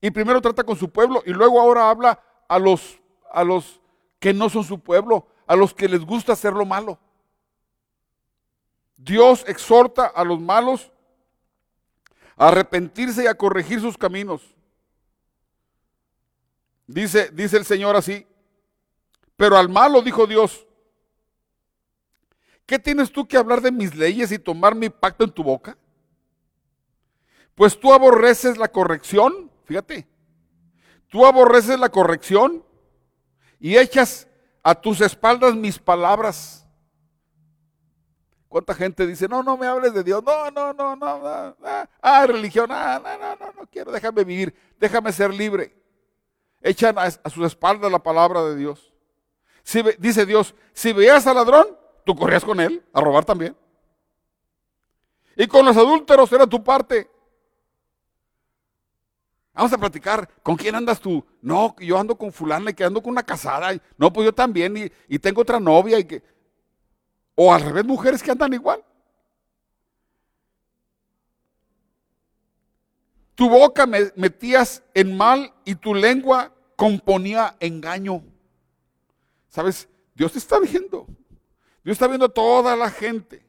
[0.00, 3.00] Y primero trata con su pueblo y luego ahora habla a los,
[3.32, 3.80] a los
[4.20, 6.98] que no son su pueblo, a los que les gusta hacer lo malo.
[8.98, 10.92] Dios exhorta a los malos
[12.36, 14.42] a arrepentirse y a corregir sus caminos.
[16.86, 18.26] Dice, dice el Señor así,
[19.36, 20.66] pero al malo dijo Dios,
[22.66, 25.78] ¿qué tienes tú que hablar de mis leyes y tomar mi pacto en tu boca?
[27.54, 30.08] Pues tú aborreces la corrección, fíjate,
[31.08, 32.64] tú aborreces la corrección
[33.60, 34.26] y echas
[34.62, 36.66] a tus espaldas mis palabras.
[38.48, 40.22] ¿Cuánta gente dice, no, no me hables de Dios?
[40.22, 41.56] No, no, no, no, no,
[42.02, 45.76] ah, religión, ah, no, no, no, no quiero, déjame vivir, déjame ser libre.
[46.60, 48.92] Echan a, sus espaldas la palabra de Dios.
[49.62, 51.66] Si, dice Dios, si veías al ladrón,
[52.04, 53.56] tú corrías con él, a robar también.
[55.36, 57.10] Y con los adúlteros era tu parte.
[59.54, 61.24] Vamos a platicar, ¿con quién andas tú?
[61.40, 63.72] No, yo ando con fulana y que ando con una casada.
[63.96, 66.22] No, pues yo también y, tengo otra novia y que...
[67.36, 68.84] O al revés, mujeres que andan igual.
[73.36, 78.24] Tu boca me metías en mal y tu lengua componía engaño.
[79.48, 79.88] ¿Sabes?
[80.14, 81.06] Dios te está viendo.
[81.84, 83.44] Dios está viendo a toda la gente.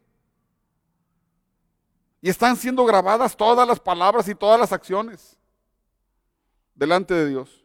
[2.21, 5.35] Y están siendo grabadas todas las palabras y todas las acciones
[6.75, 7.63] delante de Dios.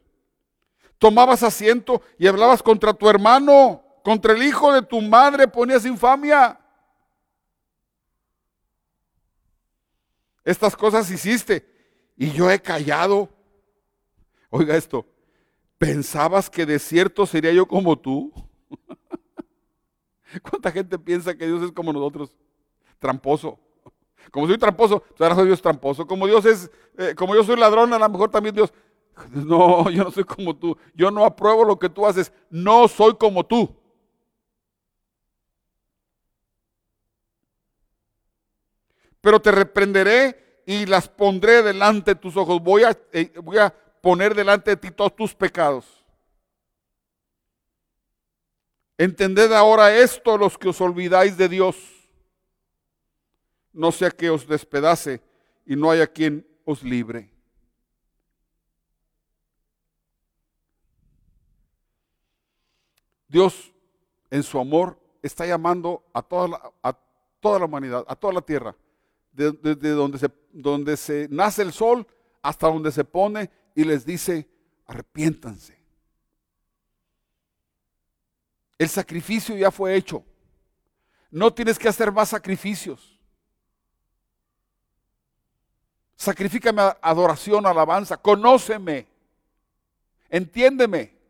[0.97, 6.59] Tomabas asiento y hablabas contra tu hermano, contra el hijo de tu madre, ponías infamia.
[10.43, 11.67] Estas cosas hiciste
[12.17, 13.29] y yo he callado.
[14.49, 15.05] Oiga esto,
[15.77, 18.31] ¿pensabas que de cierto sería yo como tú?
[20.41, 22.35] ¿Cuánta gente piensa que Dios es como nosotros?
[22.99, 23.59] Tramposo.
[24.29, 26.05] Como soy tramposo, pues ahora soy Dios tramposo.
[26.05, 28.71] Como Dios es, eh, como yo soy ladrón, a lo mejor también Dios.
[29.31, 30.77] No, yo no soy como tú.
[30.93, 32.31] Yo no apruebo lo que tú haces.
[32.49, 33.75] No soy como tú.
[39.21, 42.61] Pero te reprenderé y las pondré delante de tus ojos.
[42.61, 45.85] Voy a, eh, voy a poner delante de ti todos tus pecados.
[48.97, 51.75] Entended ahora esto los que os olvidáis de Dios.
[53.73, 55.21] No sea que os despedace
[55.65, 57.31] y no haya quien os libre.
[63.31, 63.73] Dios
[64.29, 66.97] en su amor está llamando a toda la, a
[67.39, 68.75] toda la humanidad, a toda la tierra,
[69.31, 72.05] desde donde, se, donde se nace el sol
[72.41, 74.49] hasta donde se pone y les dice,
[74.85, 75.79] arrepiéntanse.
[78.77, 80.25] El sacrificio ya fue hecho.
[81.29, 83.17] No tienes que hacer más sacrificios.
[86.17, 88.17] Sacrifícame adoración, alabanza.
[88.17, 89.07] Conóceme.
[90.29, 91.20] Entiéndeme.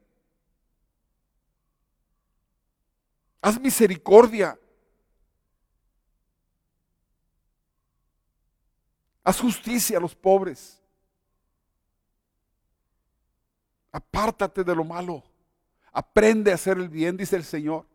[3.42, 4.58] Haz misericordia.
[9.24, 10.80] Haz justicia a los pobres.
[13.92, 15.24] Apártate de lo malo.
[15.92, 17.86] Aprende a hacer el bien, dice el Señor.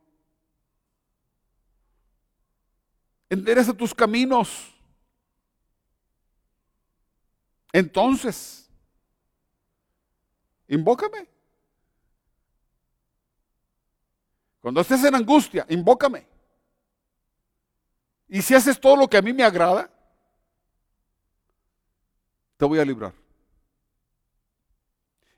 [3.31, 4.73] Endereza tus caminos.
[7.73, 8.71] Entonces,
[10.69, 11.36] invócame.
[14.67, 16.27] Cuando estés en angustia, invócame.
[18.27, 19.89] Y si haces todo lo que a mí me agrada,
[22.57, 23.15] te voy a librar.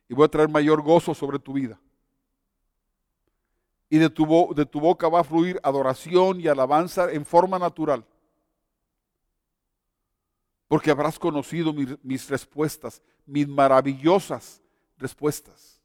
[0.08, 1.78] Y voy a traer mayor gozo sobre tu vida.
[3.90, 8.06] Y de tu, de tu boca va a fluir adoración y alabanza en forma natural.
[10.68, 14.62] Porque habrás conocido mis respuestas, mis maravillosas
[14.96, 15.77] respuestas.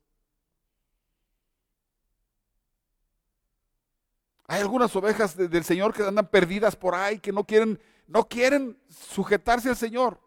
[4.48, 8.78] Hay algunas ovejas del Señor que andan perdidas por ahí, que no quieren, no quieren
[8.90, 10.20] sujetarse al Señor.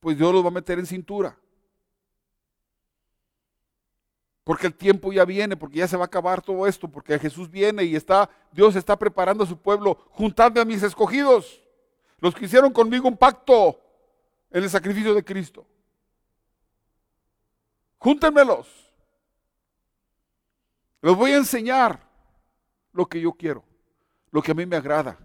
[0.00, 1.38] Pues Dios los va a meter en cintura.
[4.44, 7.48] Porque el tiempo ya viene, porque ya se va a acabar todo esto, porque Jesús
[7.48, 9.94] viene y está, Dios está preparando a su pueblo.
[10.10, 11.62] Juntadme a mis escogidos,
[12.18, 13.78] los que hicieron conmigo un pacto
[14.50, 15.64] en el sacrificio de Cristo.
[17.98, 18.66] Júntenmelos.
[21.00, 22.11] Los voy a enseñar
[22.92, 23.64] lo que yo quiero,
[24.30, 25.18] lo que a mí me agrada.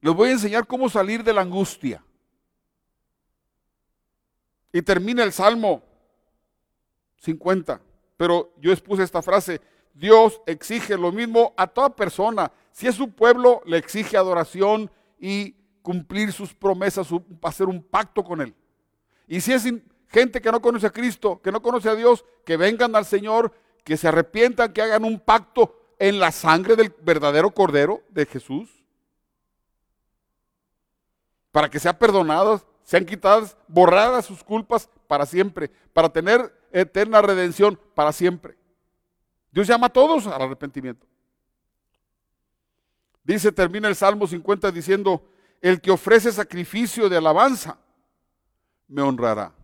[0.00, 2.04] Les voy a enseñar cómo salir de la angustia.
[4.72, 5.82] Y termina el Salmo
[7.18, 7.80] 50.
[8.16, 9.60] Pero yo expuse esta frase,
[9.94, 12.50] Dios exige lo mismo a toda persona.
[12.72, 15.52] Si es su pueblo, le exige adoración y
[15.82, 17.08] cumplir sus promesas,
[17.42, 18.54] hacer un pacto con Él.
[19.26, 19.64] Y si es
[20.08, 23.52] gente que no conoce a Cristo, que no conoce a Dios, que vengan al Señor,
[23.84, 28.68] que se arrepientan, que hagan un pacto en la sangre del verdadero Cordero de Jesús?
[31.52, 37.78] Para que sean perdonados, sean quitadas, borradas sus culpas para siempre, para tener eterna redención
[37.94, 38.58] para siempre.
[39.52, 41.06] Dios llama a todos al arrepentimiento.
[43.22, 45.24] Dice, termina el Salmo 50 diciendo,
[45.60, 47.78] el que ofrece sacrificio de alabanza
[48.88, 49.54] me honrará.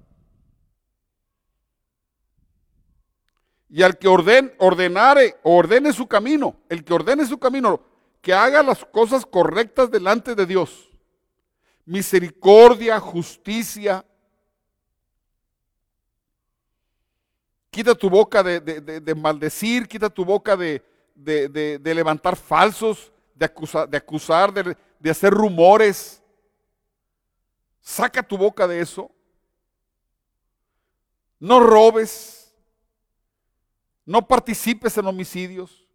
[3.70, 7.80] Y al que orden, ordenare, ordene su camino, el que ordene su camino,
[8.22, 10.88] que haga las cosas correctas delante de Dios.
[11.84, 14.04] Misericordia, justicia.
[17.70, 20.82] Quita tu boca de, maldecir, quita tu boca de,
[21.84, 24.52] levantar falsos, de acusar, de, acusar
[24.98, 26.22] de hacer rumores.
[27.80, 29.10] Saca tu boca de eso.
[31.38, 32.47] No robes
[34.08, 35.86] no participes en homicidios,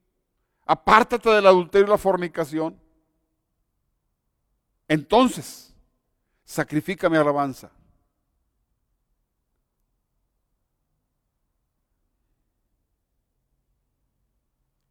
[0.68, 2.80] apártate del adulterio y la fornicación.
[4.88, 5.74] Entonces,
[6.46, 7.72] sacrifica mi alabanza.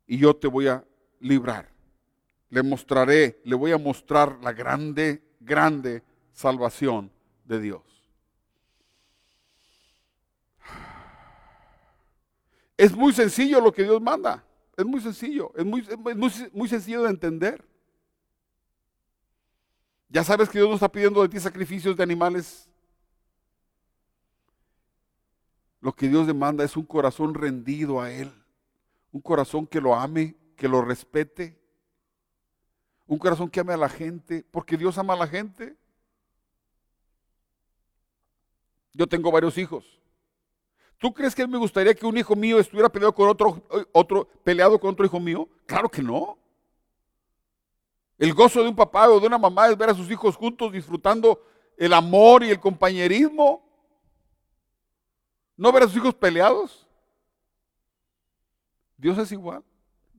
[0.05, 0.85] Y yo te voy a
[1.20, 1.70] librar.
[2.51, 6.03] Le mostraré, le voy a mostrar la grande, grande
[6.33, 7.09] salvación
[7.45, 7.91] de Dios.
[12.83, 14.45] Es muy sencillo lo que Dios manda.
[14.76, 15.53] Es muy sencillo.
[15.55, 17.64] Es muy, sencillo de entender.
[20.09, 22.68] Ya sabes que Dios no está pidiendo de ti sacrificios de animales.
[25.80, 28.33] Lo que Dios demanda es un corazón rendido a Él.
[29.12, 31.57] Un corazón que lo ame, que lo respete.
[33.07, 35.76] Un corazón que ame a la gente, porque Dios ama a la gente.
[38.93, 40.02] Yo tengo varios hijos.
[41.03, 44.79] ¿Tú crees que me gustaría que un hijo mío estuviera peleado con otro, otro, peleado
[44.79, 45.49] con otro hijo mío?
[45.67, 46.39] Claro que no.
[48.17, 50.71] El gozo de un papá o de una mamá es ver a sus hijos juntos
[50.71, 51.45] disfrutando
[51.77, 53.69] el amor y el compañerismo.
[55.57, 56.87] No ver a sus hijos peleados.
[58.97, 59.65] Dios es igual.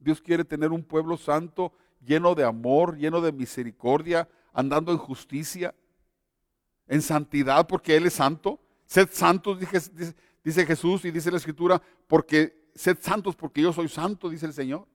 [0.02, 1.72] Dios quiere tener un pueblo santo,
[2.02, 5.74] lleno de amor, lleno de misericordia, andando en justicia,
[6.88, 8.60] en santidad, porque Él es santo.
[8.86, 10.14] Sed santos, dice,
[10.44, 14.54] dice Jesús y dice la Escritura, porque sed santos porque yo soy santo, dice el
[14.54, 14.88] Señor.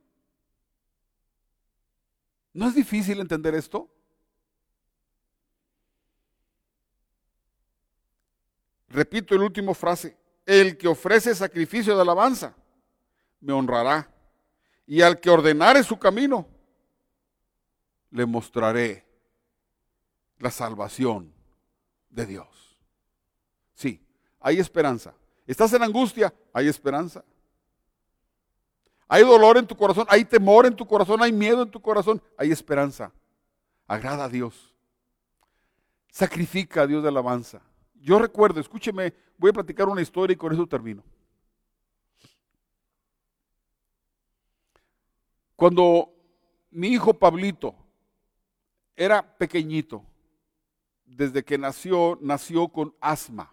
[2.52, 3.88] ¿No es difícil entender esto?
[8.88, 10.16] Repito el último frase.
[10.44, 12.54] El que ofrece sacrificio de alabanza
[13.40, 14.12] me honrará.
[14.86, 16.48] Y al que ordenare su camino,
[18.10, 19.06] le mostraré
[20.38, 21.32] la salvación
[22.08, 22.78] de Dios.
[23.74, 24.02] Sí,
[24.40, 25.14] hay esperanza.
[25.48, 27.24] Estás en angustia, hay esperanza.
[29.08, 32.22] Hay dolor en tu corazón, hay temor en tu corazón, hay miedo en tu corazón,
[32.36, 33.10] hay esperanza.
[33.86, 34.74] Agrada a Dios.
[36.10, 37.62] Sacrifica a Dios de alabanza.
[37.94, 41.02] Yo recuerdo, escúcheme, voy a platicar una historia y con eso termino.
[45.56, 46.12] Cuando
[46.70, 47.74] mi hijo Pablito
[48.94, 50.04] era pequeñito,
[51.06, 53.50] desde que nació, nació con asma.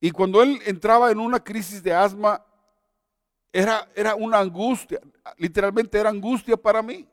[0.00, 2.44] Y cuando él entraba en una crisis de asma,
[3.52, 5.00] era, era una angustia,
[5.38, 7.08] literalmente era angustia para mí.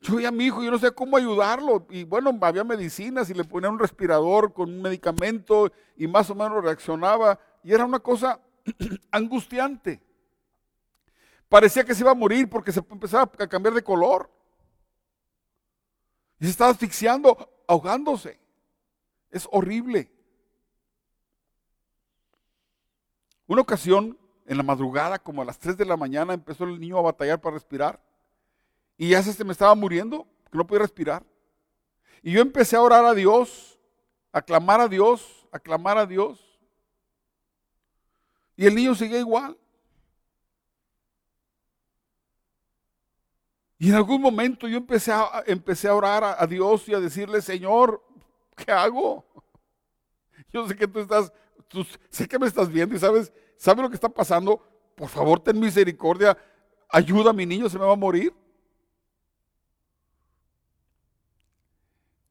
[0.00, 1.84] Yo veía a mi hijo, yo no sé cómo ayudarlo.
[1.90, 6.34] Y bueno, había medicinas y le ponía un respirador con un medicamento y más o
[6.34, 7.40] menos reaccionaba.
[7.64, 8.38] Y era una cosa
[9.10, 10.00] angustiante.
[11.48, 14.30] Parecía que se iba a morir porque se empezaba a cambiar de color.
[16.38, 18.38] Y se estaba asfixiando, ahogándose.
[19.36, 20.10] Es horrible.
[23.46, 26.96] Una ocasión, en la madrugada, como a las 3 de la mañana, empezó el niño
[26.96, 28.00] a batallar para respirar.
[28.96, 31.22] Y ya se me estaba muriendo, que no podía respirar.
[32.22, 33.78] Y yo empecé a orar a Dios,
[34.32, 36.58] a clamar a Dios, a clamar a Dios.
[38.56, 39.58] Y el niño seguía igual.
[43.78, 48.02] Y en algún momento yo empecé a, orar a Dios y a decirle, Señor,
[48.56, 49.24] ¿qué hago?
[50.52, 51.32] Yo sé que tú estás,
[52.10, 54.60] sé que me estás viendo y sabes, sabes lo que está pasando.
[54.94, 56.36] Por favor, ten misericordia.
[56.88, 58.32] Ayuda a mi niño, se me va a morir.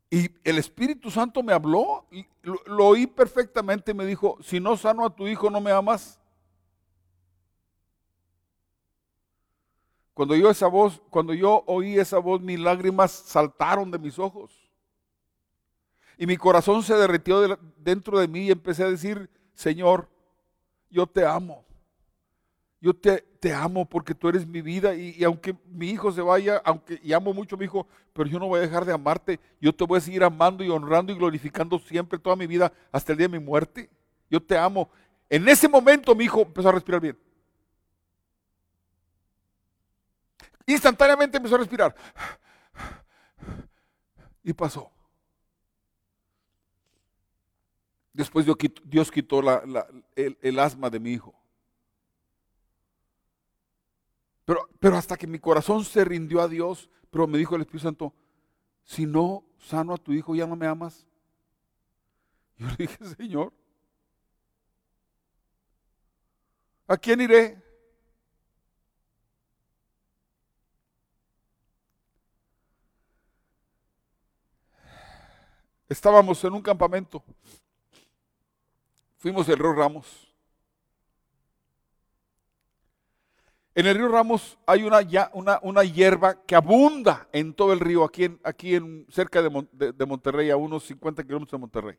[0.10, 2.06] Y el Espíritu Santo me habló,
[2.42, 6.20] lo, lo, oí perfectamente, me dijo, si no sano a tu hijo, no me amas.
[10.14, 14.65] Cuando yo esa voz, cuando yo oí esa voz, mis lágrimas saltaron de mis ojos.
[16.18, 20.10] Y mi corazón se derritió dentro de mí y empecé a decir, Señor,
[20.90, 21.66] yo te amo.
[22.80, 26.62] Yo te, te amo porque tú eres mi vida y, aunque mi hijo se vaya,
[26.64, 29.40] aunque y amo mucho a mi hijo, pero yo no voy a dejar de amarte.
[29.60, 33.12] Yo te voy a seguir amando y honrando y glorificando siempre toda mi vida hasta
[33.12, 33.90] el día de mi muerte.
[34.30, 34.90] Yo te amo.
[35.30, 37.18] En ese momento mi hijo empezó a respirar bien.
[40.66, 41.96] Instantáneamente empezó a respirar.
[44.44, 44.95] Y pasó.
[48.16, 48.46] Después
[48.86, 49.42] Dios quitó
[50.16, 51.36] el, asma de mi hijo.
[54.46, 57.84] Pero, pero hasta que mi corazón se rindió a Dios, pero me dijo el Espíritu
[57.84, 58.14] Santo,
[58.86, 61.06] si no sano a tu hijo, ya no me amas.
[62.58, 63.52] Yo le dije, Señor,
[66.88, 67.62] ¿a quién iré?
[75.90, 77.22] Estábamos en un campamento
[79.26, 80.32] Fuimos del río Ramos.
[83.74, 85.00] En el río Ramos hay una,
[85.64, 90.06] una, hierba que abunda en todo el río, aquí, en, aquí en, cerca de, de,
[90.06, 91.98] Monterrey, a unos 50 kilómetros de Monterrey.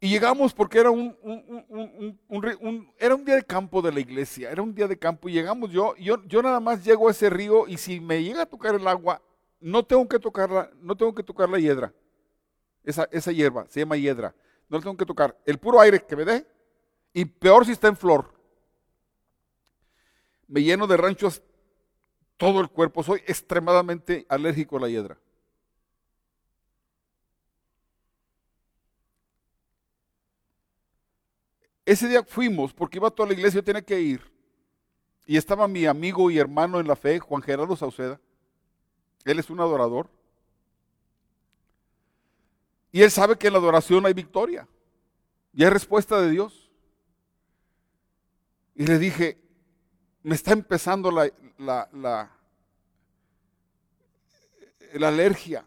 [0.00, 1.14] Y llegamos porque era un,
[2.30, 5.28] un, era un día de campo de la iglesia, era un día de campo.
[5.28, 8.44] Y llegamos yo, yo, yo nada más llego a ese río y si me llega
[8.44, 9.20] a tocar el agua,
[9.60, 11.92] no tengo que tocarla, no tengo que tocar la hiedra,
[12.84, 14.34] esa, esa hierba, se llama hiedra,
[14.68, 16.46] no la tengo que tocar, el puro aire que me dé
[17.12, 18.32] y peor si está en flor.
[20.46, 21.42] Me lleno de ranchos
[22.36, 25.18] todo el cuerpo, soy extremadamente alérgico a la hiedra.
[31.84, 34.20] Ese día fuimos porque iba toda la iglesia, yo tenía que ir.
[35.24, 38.20] Y estaba mi amigo y hermano en la fe, Juan Gerardo Sauceda.
[39.24, 40.08] Él es un adorador.
[42.90, 44.66] Y él sabe que en la adoración hay victoria.
[45.52, 46.70] Y hay respuesta de Dios.
[48.74, 49.40] Y le dije,
[50.22, 52.30] me está empezando la, la, la,
[54.94, 55.66] la alergia.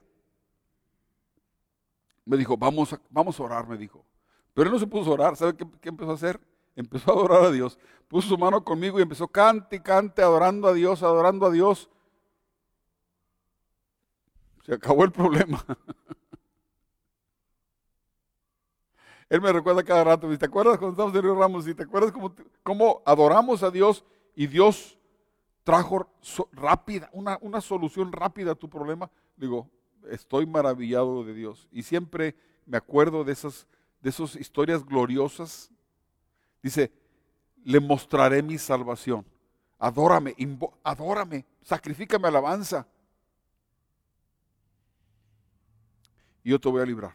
[2.25, 4.05] Me dijo, vamos a, vamos a orar, me dijo.
[4.53, 5.35] Pero él no se puso a orar.
[5.35, 6.39] ¿Sabe qué, empezó a hacer?
[6.75, 7.77] Empezó a adorar a Dios.
[8.07, 11.89] Puso su mano conmigo y empezó cante y cante, adorando a Dios, adorando a Dios.
[14.65, 15.63] Se acabó el problema.
[19.29, 21.67] Él me recuerda cada rato, ¿te acuerdas cuando estábamos en Río Ramos?
[21.67, 24.03] ¿Y te acuerdas cómo, cómo, adoramos a Dios
[24.35, 24.97] y Dios
[25.63, 26.09] trajo
[26.51, 29.09] rápida, una, una solución rápida a tu problema?
[29.37, 29.69] Digo,
[30.09, 31.69] estoy maravillado de Dios.
[31.71, 32.35] Y siempre
[32.65, 33.67] me acuerdo de esas
[34.01, 35.71] de esas historias gloriosas.
[36.61, 36.91] Dice,
[37.63, 39.25] le mostraré mi salvación.
[39.79, 40.35] Adórame,
[40.83, 42.87] adórame, sacrifícame alabanza.
[46.43, 47.13] Y yo te voy a librar.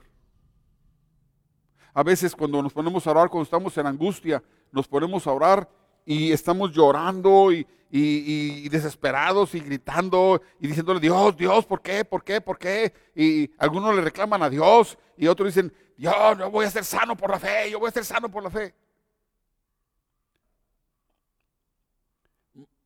[1.93, 5.69] A veces cuando nos ponemos a orar, cuando estamos en angustia, nos ponemos a orar
[6.05, 12.05] y estamos llorando y, y, desesperados y gritando y diciéndole, Dios, Dios, ¿por qué?
[12.05, 12.41] ¿Por qué?
[12.41, 12.93] ¿Por qué?
[13.15, 17.17] Y algunos le reclaman a Dios y otros dicen, yo no voy a ser sano
[17.17, 18.75] por la fe, yo voy a ser sano por la fe.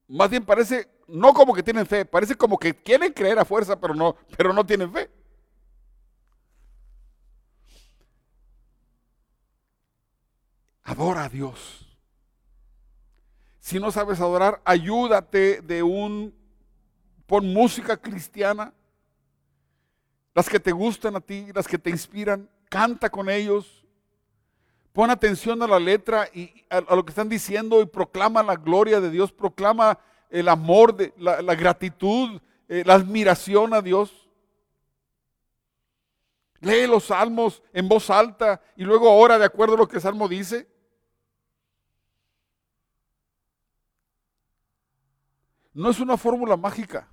[0.07, 3.79] Más bien parece, no como que tienen fe, parece como que quieren creer a fuerza,
[3.79, 5.11] pero no, pero no tienen fe.
[10.91, 11.87] Adora a Dios.
[13.61, 16.35] Si no sabes adorar, ayúdate de un,
[17.27, 18.75] pon música cristiana,
[20.35, 23.87] las que te gustan a ti, las que te inspiran, canta con ellos,
[24.93, 29.01] pon atención a la letra y a, lo que están diciendo y proclama la gloria
[29.01, 29.97] de Dios, proclama
[30.29, 34.29] el amor, la, gratitud, eh, la admiración a Dios.
[36.59, 40.03] Lee los salmos en voz alta y luego ora de acuerdo a lo que el
[40.03, 40.67] salmo dice.
[45.73, 47.09] No es una fórmula mágica.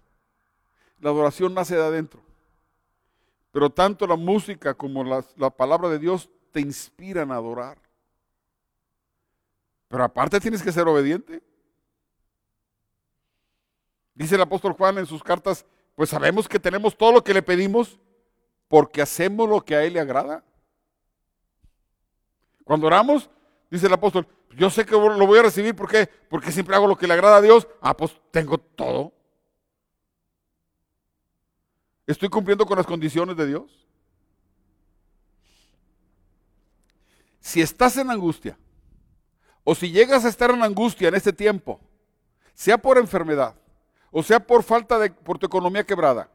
[1.00, 2.22] La adoración nace de adentro.
[3.52, 7.78] Pero tanto la música como la, palabra de Dios te inspiran a adorar.
[9.88, 11.42] Pero aparte tienes que ser obediente.
[14.14, 17.42] Dice el apóstol Juan en sus cartas, pues sabemos que tenemos todo lo que le
[17.42, 18.00] pedimos
[18.68, 20.44] porque hacemos lo que a Él le agrada.
[22.64, 23.30] Cuando oramos,
[23.70, 26.08] dice el apóstol, yo sé que lo voy a recibir, ¿por qué?
[26.30, 27.68] Porque siempre hago lo que le agrada a Dios.
[27.82, 29.14] Ah, pues tengo todo.
[32.06, 33.88] ¿Estoy cumpliendo con las condiciones de Dios?
[37.40, 38.58] Si estás en angustia,
[39.64, 41.80] o si llegas a estar en angustia en este tiempo,
[42.54, 43.56] sea por enfermedad,
[44.12, 46.30] o sea por falta de, por tu economía quebrada,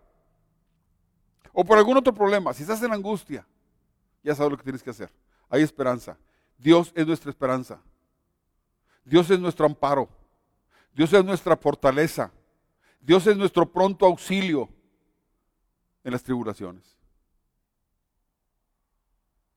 [1.53, 3.47] o por algún otro problema, si estás en angustia,
[4.23, 5.11] ya sabes lo que tienes que hacer.
[5.49, 6.17] Hay esperanza.
[6.57, 7.81] Dios es nuestra esperanza.
[9.05, 10.09] Dios es nuestro amparo.
[10.95, 12.33] Dios es nuestra fortaleza.
[13.01, 14.69] Dios es nuestro pronto auxilio
[16.05, 16.97] en las tribulaciones.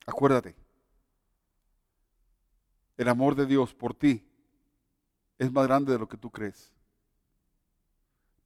[0.08, 0.56] Acuérdate,
[2.98, 4.24] el amor de Dios por ti
[5.38, 6.72] es más grande de lo que tú crees.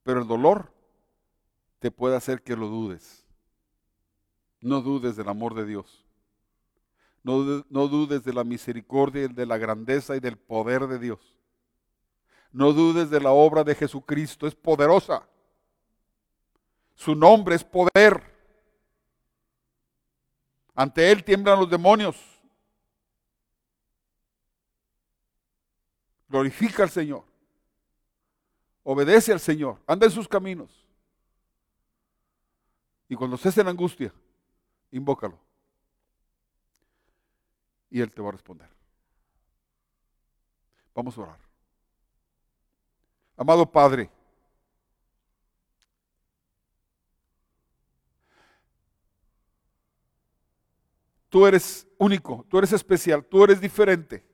[0.04, 0.74] Pero el dolor
[1.80, 3.26] te puede hacer que lo dudes.
[4.62, 6.09] No dudes del amor de Dios.
[7.24, 11.20] No, no, dudes de la misericordia, de la grandeza y del poder de Dios.
[12.52, 15.28] No dudes de la obra de Jesucristo, es poderosa.
[16.96, 18.24] Su nombre es poder.
[20.74, 22.18] Ante Él tiemblan los demonios.
[26.28, 27.24] Glorifica al Señor.
[28.84, 29.78] Obedece al Señor.
[29.86, 30.86] Anda en sus caminos.
[33.08, 34.14] Y cuando estés en angustia,
[34.92, 35.49] invócalo.
[37.90, 38.70] Y Él te va a responder.
[40.94, 41.40] Vamos a orar.
[43.38, 44.10] Amado Padre,
[51.30, 54.30] tú eres único, tú eres especial, tú eres diferente.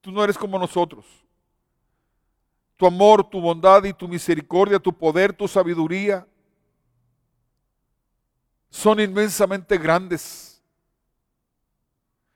[0.00, 1.06] Tú no eres como nosotros.
[2.76, 6.26] Tu amor, tu bondad y tu misericordia, tu poder, tu sabiduría
[8.68, 10.53] son inmensamente grandes.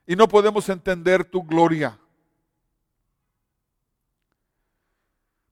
[0.09, 1.95] Y no podemos entender tu gloria.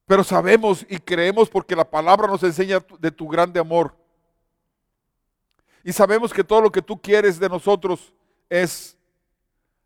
[0.08, 3.96] Pero sabemos y creemos porque la palabra nos enseña de tu grande amor.
[5.84, 8.12] Y sabemos que todo lo que tú quieres de nosotros
[8.50, 8.98] es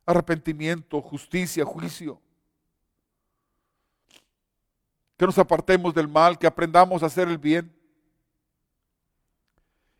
[0.05, 2.21] arrepentimiento, justicia, juicio.
[5.17, 7.75] Que nos apartemos del mal, que aprendamos a hacer el bien.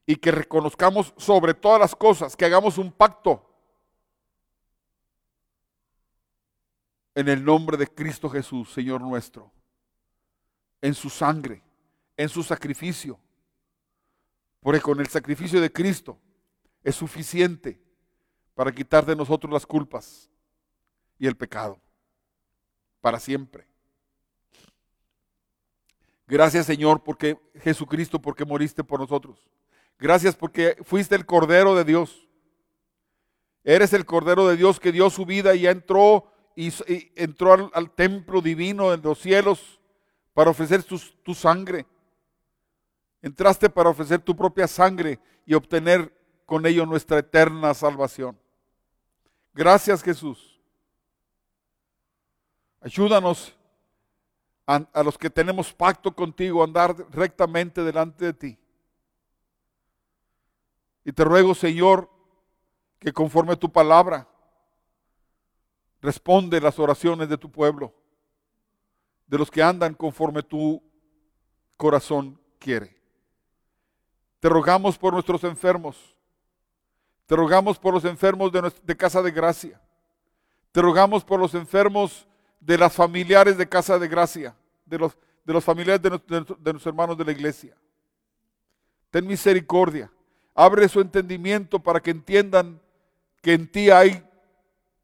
[0.05, 3.51] Y que reconozcamos sobre todas las cosas, que hagamos un pacto
[7.16, 9.51] en el nombre de Cristo Jesús, Señor nuestro
[10.82, 11.62] en su sangre,
[12.18, 13.20] en su sacrificio.
[14.59, 16.20] Porque con el sacrificio de Cristo
[16.84, 17.80] es suficiente
[18.53, 20.30] para quitar de nosotros las culpas
[21.18, 21.80] y el pecado,
[22.99, 23.66] para siempre.
[26.28, 29.47] Gracias Señor porque Jesucristo, porque moriste por nosotros.
[29.99, 32.28] Gracias porque fuiste el Cordero de Dios.
[33.64, 36.74] Eres el Cordero de Dios que dio su vida y entró y,
[37.16, 39.80] entró al, templo divino en los cielos
[40.34, 41.86] para ofrecer tu, sangre.
[43.22, 46.14] Entraste para ofrecer tu propia sangre y obtener
[46.45, 48.38] con ello nuestra eterna salvación.
[49.54, 50.60] Gracias Jesús.
[52.82, 53.56] Ayúdanos
[54.66, 58.58] a, a, los que tenemos pacto contigo a andar rectamente delante de ti.
[61.04, 62.10] Y te ruego, Señor,
[62.99, 64.28] que conforme a tu palabra,
[66.02, 67.93] responde las oraciones de tu pueblo
[69.28, 70.84] de los que andan conforme tu
[71.78, 73.02] corazón quiere.
[74.41, 76.16] Te rogamos por nuestros enfermos.
[77.28, 79.80] Te rogamos por los enfermos de, Casa de Gracia.
[80.74, 82.28] Te rogamos por los enfermos
[82.60, 84.54] de las familiares de Casa de Gracia,
[84.86, 87.78] de los, de los familiares de, de nuestros hermanos de la iglesia.
[89.12, 90.12] Ten misericordia.
[90.54, 92.82] Abre su entendimiento para que entiendan
[93.41, 94.28] que en ti hay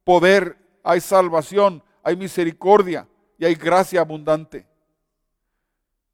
[0.04, 0.58] poder,
[0.88, 3.06] hay salvación, hay misericordia
[3.38, 4.66] y hay gracia abundante.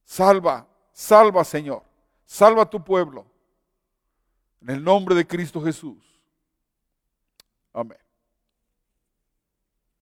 [0.04, 1.84] Salva, salva Señor,
[2.26, 3.24] salva a tu pueblo.
[4.62, 6.00] En el nombre de Cristo Jesús.
[7.72, 8.03] Amén.